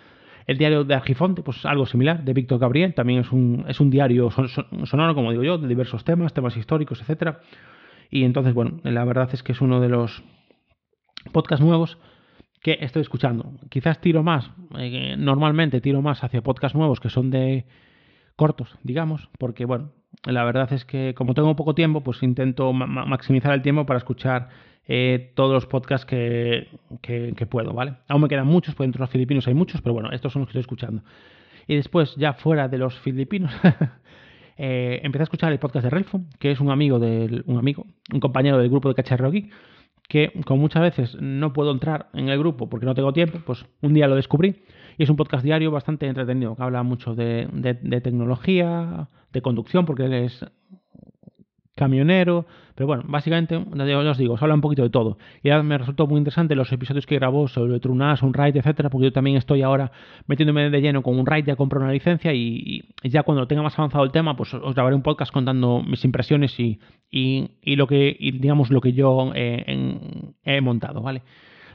El 0.46 0.56
diario 0.56 0.85
de 0.85 0.94
Argifonte, 0.94 1.42
pues 1.42 1.66
algo 1.66 1.85
similar, 1.87 2.24
de 2.24 2.32
Víctor 2.32 2.59
Gabriel, 2.59 2.94
también 2.94 3.20
es 3.20 3.30
un, 3.30 3.64
es 3.68 3.80
un 3.80 3.90
diario 3.90 4.30
son, 4.30 4.48
sonoro, 4.87 5.14
como 5.14 5.30
digo 5.32 5.42
yo, 5.42 5.59
de 5.59 5.68
diversos 5.68 6.04
temas, 6.04 6.32
temas 6.32 6.56
históricos, 6.56 7.00
etcétera. 7.00 7.40
Y 8.11 8.24
entonces, 8.24 8.54
bueno, 8.54 8.80
la 8.85 9.04
verdad 9.04 9.28
es 9.32 9.42
que 9.42 9.52
es 9.52 9.61
uno 9.61 9.80
de 9.80 9.90
los 9.90 10.22
podcasts 11.30 11.64
nuevos 11.64 11.98
que 12.62 12.78
estoy 12.80 13.02
escuchando. 13.02 13.52
Quizás 13.68 14.00
tiro 14.00 14.22
más, 14.22 14.50
eh, 14.78 15.16
normalmente 15.18 15.80
tiro 15.80 16.02
más 16.02 16.24
hacia 16.24 16.42
podcasts 16.42 16.76
nuevos 16.76 17.00
que 17.00 17.10
son 17.10 17.30
de 17.30 17.66
cortos, 18.36 18.76
digamos, 18.82 19.28
porque 19.38 19.64
bueno, 19.64 19.92
la 20.24 20.44
verdad 20.44 20.72
es 20.72 20.84
que 20.84 21.14
como 21.14 21.34
tengo 21.34 21.54
poco 21.56 21.74
tiempo, 21.74 22.02
pues 22.02 22.22
intento 22.22 22.72
ma 22.72 22.86
maximizar 22.86 23.52
el 23.52 23.62
tiempo 23.62 23.86
para 23.86 23.98
escuchar 23.98 24.48
eh, 24.86 25.32
todos 25.34 25.52
los 25.52 25.66
podcasts 25.66 26.06
que, 26.06 26.68
que, 27.02 27.34
que, 27.36 27.46
puedo, 27.46 27.72
¿vale? 27.74 27.96
Aún 28.08 28.22
me 28.22 28.28
quedan 28.28 28.46
muchos, 28.46 28.74
pues 28.74 28.86
dentro 28.86 29.00
de 29.00 29.04
los 29.04 29.10
filipinos 29.10 29.46
hay 29.46 29.54
muchos, 29.54 29.82
pero 29.82 29.92
bueno, 29.92 30.10
estos 30.12 30.32
son 30.32 30.40
los 30.40 30.46
que 30.46 30.52
estoy 30.52 30.60
escuchando. 30.60 31.02
Y 31.66 31.76
después, 31.76 32.14
ya 32.16 32.32
fuera 32.32 32.68
de 32.68 32.78
los 32.78 32.98
filipinos, 33.00 33.52
eh, 34.56 35.00
empecé 35.02 35.22
a 35.22 35.24
escuchar 35.24 35.52
el 35.52 35.58
podcast 35.58 35.84
de 35.84 35.90
Relfo, 35.90 36.22
que 36.38 36.50
es 36.50 36.60
un 36.60 36.70
amigo 36.70 36.98
del, 36.98 37.44
un 37.46 37.58
amigo, 37.58 37.86
un 38.12 38.20
compañero 38.20 38.56
del 38.56 38.70
grupo 38.70 38.88
de 38.88 38.94
Cacharro 38.94 39.30
Geek, 39.30 39.52
que 40.08 40.32
como 40.46 40.62
muchas 40.62 40.82
veces 40.82 41.16
no 41.20 41.52
puedo 41.52 41.70
entrar 41.70 42.08
en 42.14 42.30
el 42.30 42.38
grupo 42.38 42.68
porque 42.68 42.86
no 42.86 42.94
tengo 42.94 43.12
tiempo, 43.12 43.38
pues 43.44 43.66
un 43.82 43.92
día 43.92 44.08
lo 44.08 44.16
descubrí. 44.16 44.62
Y 44.96 45.04
es 45.04 45.10
un 45.10 45.16
podcast 45.16 45.44
diario 45.44 45.70
bastante 45.70 46.06
entretenido 46.06 46.56
que 46.56 46.62
habla 46.62 46.82
mucho 46.82 47.14
de, 47.14 47.46
tecnología, 48.02 49.08
de 49.32 49.42
conducción, 49.42 49.84
porque 49.84 50.24
es 50.24 50.44
camionero, 51.78 52.44
pero 52.74 52.86
bueno, 52.86 53.04
básicamente, 53.06 53.58
ya 53.74 53.98
os 53.98 54.18
digo, 54.18 54.34
os 54.34 54.42
habla 54.42 54.54
un 54.54 54.60
poquito 54.60 54.82
de 54.82 54.90
todo. 54.90 55.16
Y 55.42 55.48
ya 55.48 55.62
me 55.62 55.78
resultó 55.78 56.06
muy 56.06 56.18
interesante 56.18 56.54
los 56.54 56.70
episodios 56.72 57.06
que 57.06 57.14
grabó 57.14 57.48
sobre 57.48 57.80
Trunas, 57.80 58.22
un 58.22 58.34
ride, 58.34 58.58
etcétera, 58.58 58.90
porque 58.90 59.06
yo 59.06 59.12
también 59.12 59.36
estoy 59.36 59.62
ahora 59.62 59.90
metiéndome 60.26 60.68
de 60.68 60.80
lleno 60.80 61.02
con 61.02 61.18
un 61.18 61.26
ride, 61.26 61.44
ya 61.44 61.56
compré 61.56 61.78
una 61.78 61.92
licencia 61.92 62.34
y, 62.34 62.82
ya 63.02 63.22
cuando 63.22 63.46
tenga 63.46 63.62
más 63.62 63.78
avanzado 63.78 64.04
el 64.04 64.10
tema, 64.10 64.36
pues 64.36 64.52
os 64.52 64.74
grabaré 64.74 64.94
un 64.94 65.02
podcast 65.02 65.32
contando 65.32 65.82
mis 65.82 66.04
impresiones 66.04 66.58
y, 66.60 66.78
y, 67.10 67.76
lo 67.76 67.86
que, 67.86 68.16
digamos, 68.20 68.70
lo 68.70 68.80
que 68.80 68.92
yo 68.92 69.32
eh, 69.34 70.30
he 70.44 70.60
montado, 70.60 71.00
¿vale? 71.00 71.22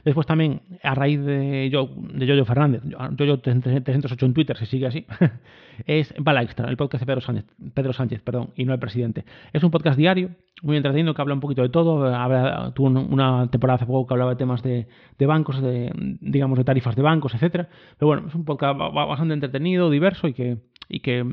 Después 0.04 0.26
también, 0.26 0.60
a 0.82 0.94
raíz 0.94 1.24
de, 1.24 1.70
yo, 1.70 1.88
de 1.96 2.26
Yoyo 2.26 2.44
Fernández, 2.44 2.82
Yoyo 3.16 3.38
308 3.40 4.26
en 4.26 4.34
Twitter, 4.34 4.56
se 4.56 4.66
sigue 4.66 4.86
así, 4.86 5.06
es 5.86 6.14
Bala 6.18 6.42
Extra, 6.42 6.68
el 6.68 6.76
podcast 6.76 7.00
de 7.00 7.06
Pedro 7.06 7.20
Sánchez, 7.22 7.44
Pedro 7.72 7.92
Sánchez, 7.94 8.20
perdón, 8.20 8.50
y 8.54 8.66
no 8.66 8.74
el 8.74 8.78
presidente. 8.78 9.24
Es 9.52 9.64
un 9.64 9.70
podcast 9.70 9.96
diario, 9.96 10.30
muy 10.62 10.76
entretenido, 10.76 11.14
que 11.14 11.22
habla 11.22 11.34
un 11.34 11.40
poquito 11.40 11.62
de 11.62 11.70
todo. 11.70 12.06
Habla, 12.14 12.72
tuvo 12.74 12.88
una 12.88 13.50
temporada 13.50 13.76
hace 13.76 13.86
poco 13.86 14.06
que 14.06 14.14
hablaba 14.14 14.32
de 14.32 14.36
temas 14.36 14.62
de, 14.62 14.88
de 15.18 15.26
bancos, 15.26 15.60
de, 15.60 15.90
digamos, 16.20 16.58
de 16.58 16.64
tarifas 16.64 16.96
de 16.96 17.02
bancos, 17.02 17.34
etcétera. 17.34 17.68
Pero 17.98 18.06
bueno, 18.08 18.28
es 18.28 18.34
un 18.34 18.44
podcast 18.44 18.78
bastante 18.78 19.34
entretenido, 19.34 19.90
diverso 19.90 20.28
y 20.28 20.34
que, 20.34 20.58
y 20.88 21.00
que 21.00 21.24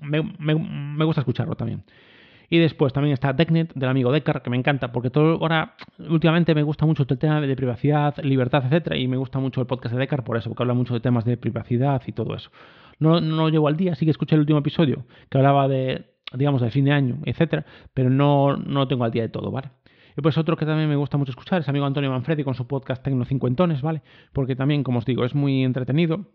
me, 0.00 0.22
me, 0.38 0.54
me 0.54 1.04
gusta 1.04 1.20
escucharlo 1.20 1.54
también. 1.54 1.84
Y 2.52 2.58
después 2.58 2.92
también 2.92 3.14
está 3.14 3.34
TechNet 3.34 3.72
del 3.74 3.88
amigo 3.88 4.10
Decar, 4.10 4.42
que 4.42 4.50
me 4.50 4.56
encanta, 4.56 4.90
porque 4.90 5.08
todo 5.08 5.38
ahora 5.40 5.76
últimamente 5.98 6.52
me 6.52 6.64
gusta 6.64 6.84
mucho 6.84 7.06
el 7.08 7.18
tema 7.18 7.40
de 7.40 7.54
privacidad, 7.54 8.16
libertad, 8.24 8.64
etcétera, 8.66 8.96
y 8.96 9.06
me 9.06 9.16
gusta 9.16 9.38
mucho 9.38 9.60
el 9.60 9.68
podcast 9.68 9.94
de 9.94 10.00
Decar 10.00 10.24
por 10.24 10.36
eso, 10.36 10.50
porque 10.50 10.64
habla 10.64 10.74
mucho 10.74 10.92
de 10.92 11.00
temas 11.00 11.24
de 11.24 11.36
privacidad 11.36 12.02
y 12.06 12.12
todo 12.12 12.34
eso. 12.34 12.50
No, 12.98 13.20
no 13.20 13.36
lo 13.36 13.48
llevo 13.50 13.68
al 13.68 13.76
día, 13.76 13.94
sí 13.94 14.04
que 14.04 14.10
escuché 14.10 14.34
el 14.34 14.40
último 14.40 14.58
episodio 14.58 15.06
que 15.30 15.38
hablaba 15.38 15.68
de, 15.68 16.06
digamos, 16.34 16.60
del 16.60 16.72
fin 16.72 16.84
de 16.84 16.92
año, 16.92 17.18
etcétera, 17.24 17.64
pero 17.94 18.10
no, 18.10 18.56
no 18.56 18.88
tengo 18.88 19.04
al 19.04 19.12
día 19.12 19.22
de 19.22 19.28
todo, 19.28 19.52
¿vale? 19.52 19.70
Y 20.16 20.20
pues 20.20 20.36
otro 20.36 20.56
que 20.56 20.66
también 20.66 20.88
me 20.88 20.96
gusta 20.96 21.16
mucho 21.16 21.30
escuchar 21.30 21.60
es 21.60 21.68
amigo 21.68 21.86
Antonio 21.86 22.10
Manfredi 22.10 22.42
con 22.42 22.54
su 22.54 22.66
podcast 22.66 23.00
Tecno 23.02 23.24
Cincuentones, 23.24 23.80
¿vale? 23.80 24.02
Porque 24.32 24.56
también, 24.56 24.82
como 24.82 24.98
os 24.98 25.04
digo, 25.04 25.24
es 25.24 25.36
muy 25.36 25.62
entretenido 25.62 26.26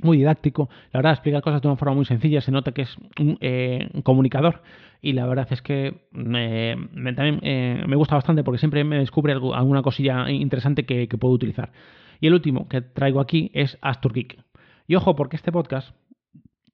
muy 0.00 0.18
didáctico, 0.18 0.68
la 0.92 0.98
verdad 0.98 1.12
explica 1.12 1.40
cosas 1.40 1.62
de 1.62 1.68
una 1.68 1.76
forma 1.76 1.94
muy 1.94 2.04
sencilla, 2.04 2.40
se 2.40 2.50
nota 2.50 2.72
que 2.72 2.82
es 2.82 2.96
un, 3.18 3.38
eh, 3.40 3.88
un 3.92 4.02
comunicador 4.02 4.62
y 5.00 5.12
la 5.12 5.26
verdad 5.26 5.46
es 5.50 5.62
que 5.62 6.06
me, 6.12 6.76
también 7.14 7.40
eh, 7.42 7.84
me 7.86 7.96
gusta 7.96 8.14
bastante 8.14 8.42
porque 8.42 8.58
siempre 8.58 8.84
me 8.84 8.98
descubre 8.98 9.32
alguna 9.32 9.82
cosilla 9.82 10.30
interesante 10.30 10.86
que, 10.86 11.06
puedo 11.08 11.34
utilizar. 11.34 11.72
Y 12.20 12.26
el 12.28 12.34
último 12.34 12.68
que 12.68 12.80
traigo 12.80 13.20
aquí 13.20 13.50
es 13.54 13.78
Astur 13.82 14.12
Geek. 14.14 14.38
Y 14.86 14.94
ojo, 14.94 15.14
porque 15.14 15.36
este 15.36 15.52
podcast 15.52 15.94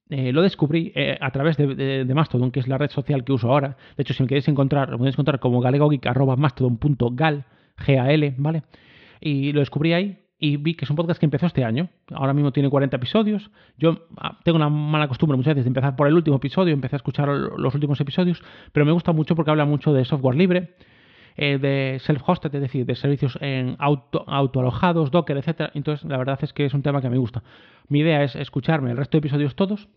eh, 0.09 0.31
lo 0.31 0.41
descubrí 0.41 0.93
a 1.19 1.31
través 1.31 1.57
de, 1.57 2.05
Mastodon, 2.13 2.51
que 2.51 2.61
es 2.61 2.67
la 2.67 2.77
red 2.77 2.89
social 2.89 3.23
que 3.23 3.33
uso 3.33 3.51
ahora. 3.51 3.75
De 3.97 4.03
hecho, 4.03 4.13
si 4.13 4.23
me 4.23 4.29
queréis 4.29 4.47
encontrar, 4.47 4.89
lo 4.89 4.97
podéis 4.97 5.15
encontrar 5.15 5.39
como 5.39 5.59
galegogeek.mastodon.gal, 5.59 7.45
G-A-L, 7.77 8.35
¿vale? 8.37 8.63
Y 9.19 9.51
lo 9.51 9.59
descubrí 9.59 9.93
ahí 9.93 10.20
y 10.43 10.57
vi 10.57 10.73
que 10.73 10.85
es 10.85 10.89
un 10.89 10.95
podcast 10.95 11.19
que 11.19 11.27
empezó 11.27 11.45
este 11.45 11.63
año. 11.63 11.87
Ahora 12.11 12.33
mismo 12.33 12.51
tiene 12.51 12.67
40 12.67 12.95
episodios. 12.97 13.51
Yo 13.77 14.07
ah, 14.17 14.39
tengo 14.43 14.55
una 14.55 14.69
mala 14.69 15.07
costumbre 15.07 15.37
muchas 15.37 15.53
veces 15.53 15.65
de 15.65 15.69
empezar 15.69 15.95
por 15.95 16.07
el 16.07 16.15
último 16.15 16.37
episodio, 16.37 16.73
empecé 16.73 16.95
a 16.95 16.97
escuchar 16.97 17.29
los 17.29 17.75
últimos 17.75 18.01
episodios, 18.01 18.43
pero 18.71 18.83
me 18.83 18.91
gusta 18.91 19.13
mucho 19.13 19.35
porque 19.35 19.51
habla 19.51 19.65
mucho 19.65 19.93
de 19.93 20.03
software 20.03 20.35
libre, 20.35 20.73
eh, 21.37 21.59
de 21.59 22.01
self-hosted, 22.03 22.55
es 22.55 22.61
decir, 22.61 22.87
de 22.87 22.95
servicios 22.95 23.37
en 23.39 23.75
auto, 23.77 24.25
autoalojados, 24.27 25.11
Docker, 25.11 25.37
etcétera. 25.37 25.69
Entonces, 25.75 26.09
la 26.09 26.17
verdad 26.17 26.39
es 26.41 26.53
que 26.53 26.65
es 26.65 26.73
un 26.73 26.81
tema 26.81 27.03
que 27.03 27.09
me 27.11 27.19
gusta. 27.19 27.43
Mi 27.87 27.99
idea 27.99 28.23
es 28.23 28.35
escucharme 28.35 28.89
el 28.89 28.97
resto 28.97 29.17
de 29.17 29.19
episodios 29.19 29.55
todos 29.55 29.89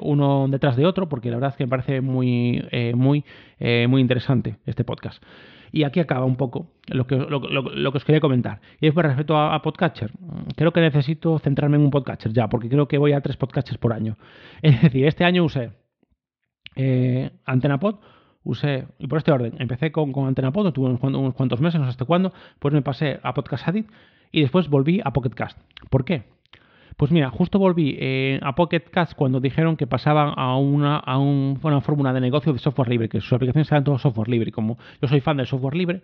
uno 0.00 0.46
detrás 0.48 0.76
de 0.76 0.86
otro, 0.86 1.08
porque 1.08 1.30
la 1.30 1.36
verdad 1.36 1.50
es 1.50 1.56
que 1.56 1.64
me 1.64 1.70
parece 1.70 2.00
muy, 2.00 2.62
muy, 2.94 3.24
muy 3.88 4.00
interesante 4.00 4.56
este 4.66 4.84
podcast. 4.84 5.22
Y 5.74 5.82
aquí 5.82 5.98
acaba 5.98 6.24
un 6.24 6.36
poco 6.36 6.68
lo 6.86 7.08
que, 7.08 7.16
lo, 7.16 7.90
que 7.90 7.98
os 7.98 8.04
quería 8.04 8.20
comentar. 8.20 8.60
Y 8.80 8.86
después 8.86 9.04
respecto 9.04 9.36
a, 9.36 9.60
Podcatcher, 9.60 10.12
creo 10.54 10.72
que 10.72 10.80
necesito 10.80 11.36
centrarme 11.40 11.76
en 11.76 11.82
un 11.82 11.90
Podcatcher 11.90 12.32
ya, 12.32 12.48
porque 12.48 12.68
creo 12.68 12.86
que 12.86 12.96
voy 12.96 13.12
a 13.12 13.20
tres 13.20 13.36
Podcatchers 13.36 13.78
por 13.78 13.92
año. 13.92 14.16
Es 14.62 14.80
decir, 14.80 15.04
este 15.04 15.24
año 15.24 15.42
usé 15.42 15.72
eh, 16.76 17.32
AntenaPod, 17.44 17.96
usé, 18.44 18.86
y 19.00 19.08
por 19.08 19.18
este 19.18 19.32
orden, 19.32 19.54
empecé 19.58 19.90
con, 19.90 20.12
con 20.12 20.28
AntenaPod, 20.28 20.72
tuve 20.72 20.96
unos, 21.02 21.34
cuantos 21.34 21.60
meses, 21.60 21.80
no 21.80 21.86
sé 21.86 21.90
hasta 21.90 22.04
cuándo, 22.04 22.32
pues 22.60 22.72
me 22.72 22.82
pasé 22.82 23.18
a 23.24 23.34
Podcast 23.34 23.66
Addict 23.66 23.90
y 24.30 24.42
después 24.42 24.68
volví 24.68 25.00
a 25.04 25.12
Pocketcast. 25.12 25.58
¿Por 25.90 26.04
qué? 26.04 26.22
Pues 26.96 27.10
mira, 27.10 27.30
justo 27.30 27.58
volví 27.58 27.96
eh, 27.98 28.38
a 28.42 28.54
Pocket 28.54 28.82
Cast 28.90 29.14
cuando 29.14 29.40
dijeron 29.40 29.76
que 29.76 29.86
pasaban 29.86 30.32
a 30.36 30.56
una, 30.56 30.96
a 30.96 31.18
una 31.18 31.80
fórmula 31.80 32.12
de 32.12 32.20
negocio 32.20 32.52
de 32.52 32.58
software 32.60 32.88
libre, 32.88 33.08
que 33.08 33.20
sus 33.20 33.32
aplicaciones 33.32 33.70
eran 33.70 33.82
todo 33.82 33.98
software 33.98 34.28
libre. 34.28 34.52
Como 34.52 34.78
yo 35.02 35.08
soy 35.08 35.20
fan 35.20 35.36
del 35.36 35.46
software 35.46 35.74
libre, 35.74 36.02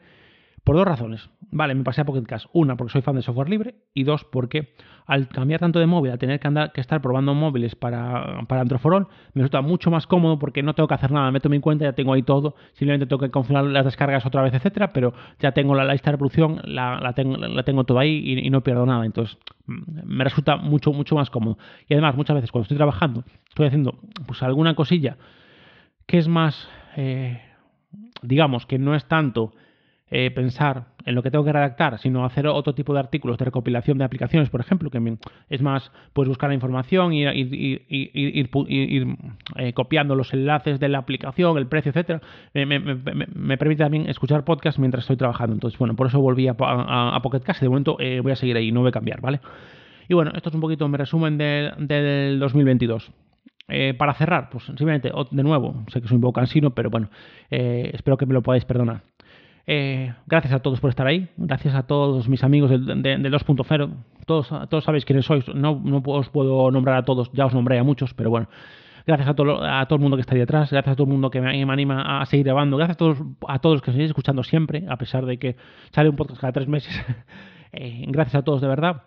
por 0.64 0.76
dos 0.76 0.86
razones. 0.86 1.30
Vale, 1.52 1.74
me 1.74 1.82
pasé 1.82 2.02
a 2.02 2.04
Pocket 2.04 2.22
Cast. 2.22 2.46
Una, 2.52 2.76
porque 2.76 2.92
soy 2.92 3.02
fan 3.02 3.16
de 3.16 3.22
software 3.22 3.48
libre. 3.48 3.74
Y 3.94 4.04
dos, 4.04 4.24
porque 4.24 4.74
al 5.06 5.28
cambiar 5.28 5.60
tanto 5.60 5.80
de 5.80 5.86
móvil, 5.86 6.12
al 6.12 6.18
tener 6.18 6.38
que, 6.38 6.46
andar, 6.46 6.72
que 6.72 6.80
estar 6.80 7.00
probando 7.02 7.34
móviles 7.34 7.74
para, 7.74 8.42
para 8.46 8.60
Antroforol, 8.60 9.08
me 9.34 9.42
resulta 9.42 9.60
mucho 9.62 9.90
más 9.90 10.06
cómodo 10.06 10.38
porque 10.38 10.62
no 10.62 10.74
tengo 10.74 10.86
que 10.86 10.94
hacer 10.94 11.10
nada. 11.10 11.30
Meto 11.30 11.48
mi 11.48 11.60
cuenta, 11.60 11.84
ya 11.84 11.92
tengo 11.92 12.12
ahí 12.12 12.22
todo. 12.22 12.54
Simplemente 12.74 13.06
tengo 13.06 13.20
que 13.20 13.30
configurar 13.30 13.64
las 13.64 13.84
descargas 13.84 14.24
otra 14.26 14.42
vez, 14.42 14.54
etcétera. 14.54 14.92
Pero 14.92 15.12
ya 15.40 15.52
tengo 15.52 15.74
la, 15.74 15.84
lista 15.92 16.10
de 16.10 16.12
reproducción, 16.12 16.60
la, 16.64 17.12
tengo, 17.14 17.36
la 17.36 17.62
tengo 17.64 17.84
todo 17.84 17.98
ahí 17.98 18.38
y, 18.38 18.50
no 18.50 18.62
pierdo 18.62 18.86
nada. 18.86 19.04
Entonces, 19.04 19.38
mm, 19.66 19.82
me 20.04 20.24
resulta 20.24 20.56
mucho, 20.56 20.92
mucho 20.92 21.16
más 21.16 21.30
cómodo. 21.30 21.58
Y 21.88 21.94
además, 21.94 22.14
muchas 22.16 22.36
veces 22.36 22.52
cuando 22.52 22.64
estoy 22.64 22.76
trabajando, 22.76 23.24
estoy 23.48 23.66
haciendo 23.66 23.98
pues 24.26 24.42
alguna 24.42 24.74
cosilla 24.74 25.16
que 26.10 26.18
es 26.18 26.26
más, 26.26 26.68
eh, 26.96 27.40
digamos, 28.20 28.66
que 28.66 28.80
no 28.80 28.96
es 28.96 29.04
tanto 29.06 29.52
eh, 30.12 30.32
pensar 30.32 30.86
en 31.04 31.14
lo 31.14 31.22
que 31.22 31.30
tengo 31.30 31.44
que 31.44 31.52
redactar, 31.52 32.00
sino 32.00 32.24
hacer 32.24 32.48
otro 32.48 32.74
tipo 32.74 32.92
de 32.92 32.98
artículos 32.98 33.38
de 33.38 33.44
recopilación 33.44 33.96
de 33.96 34.04
aplicaciones, 34.04 34.50
por 34.50 34.60
ejemplo, 34.60 34.90
que 34.90 34.98
es 35.48 35.62
más 35.62 35.92
pues 36.12 36.26
buscar 36.28 36.50
la 36.50 36.54
información 36.54 37.12
y 37.12 37.22
ir, 37.28 37.86
eh, 39.56 39.72
copiando 39.72 40.16
los 40.16 40.34
enlaces 40.34 40.80
de 40.80 40.88
la 40.88 40.98
aplicación, 40.98 41.56
el 41.58 41.68
precio, 41.68 41.90
etcétera, 41.90 42.20
me, 42.54 43.56
permite 43.56 43.84
también 43.84 44.08
escuchar 44.08 44.44
podcast 44.44 44.80
mientras 44.80 45.04
estoy 45.04 45.16
trabajando. 45.16 45.54
Entonces, 45.54 45.78
bueno, 45.78 45.94
por 45.94 46.08
eso 46.08 46.20
volví 46.20 46.48
a, 46.48 46.56
a, 46.58 47.20
Pocket 47.22 47.40
Cast 47.40 47.60
de 47.60 47.68
momento 47.68 47.96
eh, 48.00 48.18
voy 48.20 48.32
a 48.32 48.36
seguir 48.36 48.56
ahí, 48.56 48.72
no 48.72 48.80
voy 48.80 48.88
a 48.88 48.92
cambiar, 48.92 49.20
¿vale? 49.20 49.38
Y 50.08 50.14
bueno, 50.14 50.32
esto 50.34 50.48
es 50.48 50.54
un 50.56 50.60
poquito 50.60 50.88
mi 50.88 50.96
resumen 50.96 51.38
del 51.38 52.40
2022. 52.40 53.12
para 53.96 54.14
cerrar, 54.14 54.50
pues 54.50 54.64
simplemente, 54.64 55.12
de 55.30 55.42
nuevo, 55.44 55.84
sé 55.86 56.02
que 56.02 56.08
soy 56.08 56.16
un 56.16 56.22
poco 56.22 56.32
cansino, 56.32 56.70
pero 56.70 56.90
bueno, 56.90 57.10
espero 57.48 58.16
que 58.16 58.26
me 58.26 58.34
lo 58.34 58.42
podáis 58.42 58.64
perdonar. 58.64 59.02
Eh, 59.72 60.12
gracias 60.26 60.52
a 60.52 60.58
todos 60.58 60.80
por 60.80 60.90
estar 60.90 61.06
ahí. 61.06 61.28
Gracias 61.36 61.76
a 61.76 61.84
todos 61.84 62.28
mis 62.28 62.42
amigos 62.42 62.70
del, 62.70 62.82
2.0. 62.82 63.90
Todos, 64.26 64.52
todos 64.68 64.82
sabéis 64.82 65.04
quiénes 65.04 65.26
sois. 65.26 65.46
No, 65.54 65.80
no 65.84 66.02
os 66.04 66.28
puedo 66.28 66.72
nombrar 66.72 66.96
a 66.96 67.04
todos, 67.04 67.30
ya 67.34 67.46
os 67.46 67.54
nombré 67.54 67.78
a 67.78 67.84
muchos, 67.84 68.12
pero 68.12 68.30
bueno. 68.30 68.48
Gracias 69.06 69.28
a 69.28 69.34
todo, 69.34 69.64
a 69.64 69.86
todo 69.86 69.94
el 69.98 70.02
mundo 70.02 70.16
que 70.16 70.22
está 70.22 70.34
ahí 70.34 70.40
detrás. 70.40 70.72
Gracias 70.72 70.92
a 70.92 70.96
todo 70.96 71.04
el 71.04 71.12
mundo 71.12 71.30
que 71.30 71.40
me, 71.40 71.62
anima 71.62 72.20
a 72.20 72.26
seguir 72.26 72.46
grabando. 72.46 72.76
Gracias 72.78 72.96
a 72.96 72.98
todos, 72.98 73.18
a 73.46 73.60
todos 73.60 73.76
los 73.76 73.82
que 73.82 73.92
seguís 73.92 74.08
escuchando 74.08 74.42
siempre, 74.42 74.86
a 74.88 74.96
pesar 74.96 75.24
de 75.24 75.38
que 75.38 75.54
sale 75.92 76.08
un 76.08 76.16
podcast 76.16 76.40
cada 76.40 76.52
tres 76.52 76.66
meses. 76.66 76.92
Eh, 77.72 78.04
gracias 78.08 78.34
a 78.34 78.42
todos 78.42 78.60
de 78.60 78.66
verdad. 78.66 79.04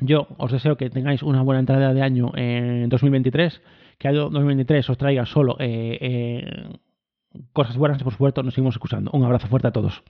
Yo 0.00 0.26
os 0.36 0.52
deseo 0.52 0.76
que 0.76 0.90
tengáis 0.90 1.22
una 1.22 1.40
buena 1.40 1.60
entrada 1.60 1.94
de 1.94 2.02
año 2.02 2.30
en 2.34 2.90
2023. 2.90 3.62
Que 3.98 4.08
el 4.08 4.16
2023 4.16 4.90
os 4.90 4.98
traiga 4.98 5.24
solo 5.24 5.56
eh, 5.58 6.68
cosas 7.52 7.76
buenas 7.76 8.02
por 8.02 8.12
supuesto 8.12 8.42
nos 8.42 8.54
seguimos 8.54 8.74
escuchando. 8.74 9.10
Un 9.12 9.24
abrazo 9.24 9.48
fuerte 9.48 9.68
a 9.68 9.72
todos. 9.72 10.02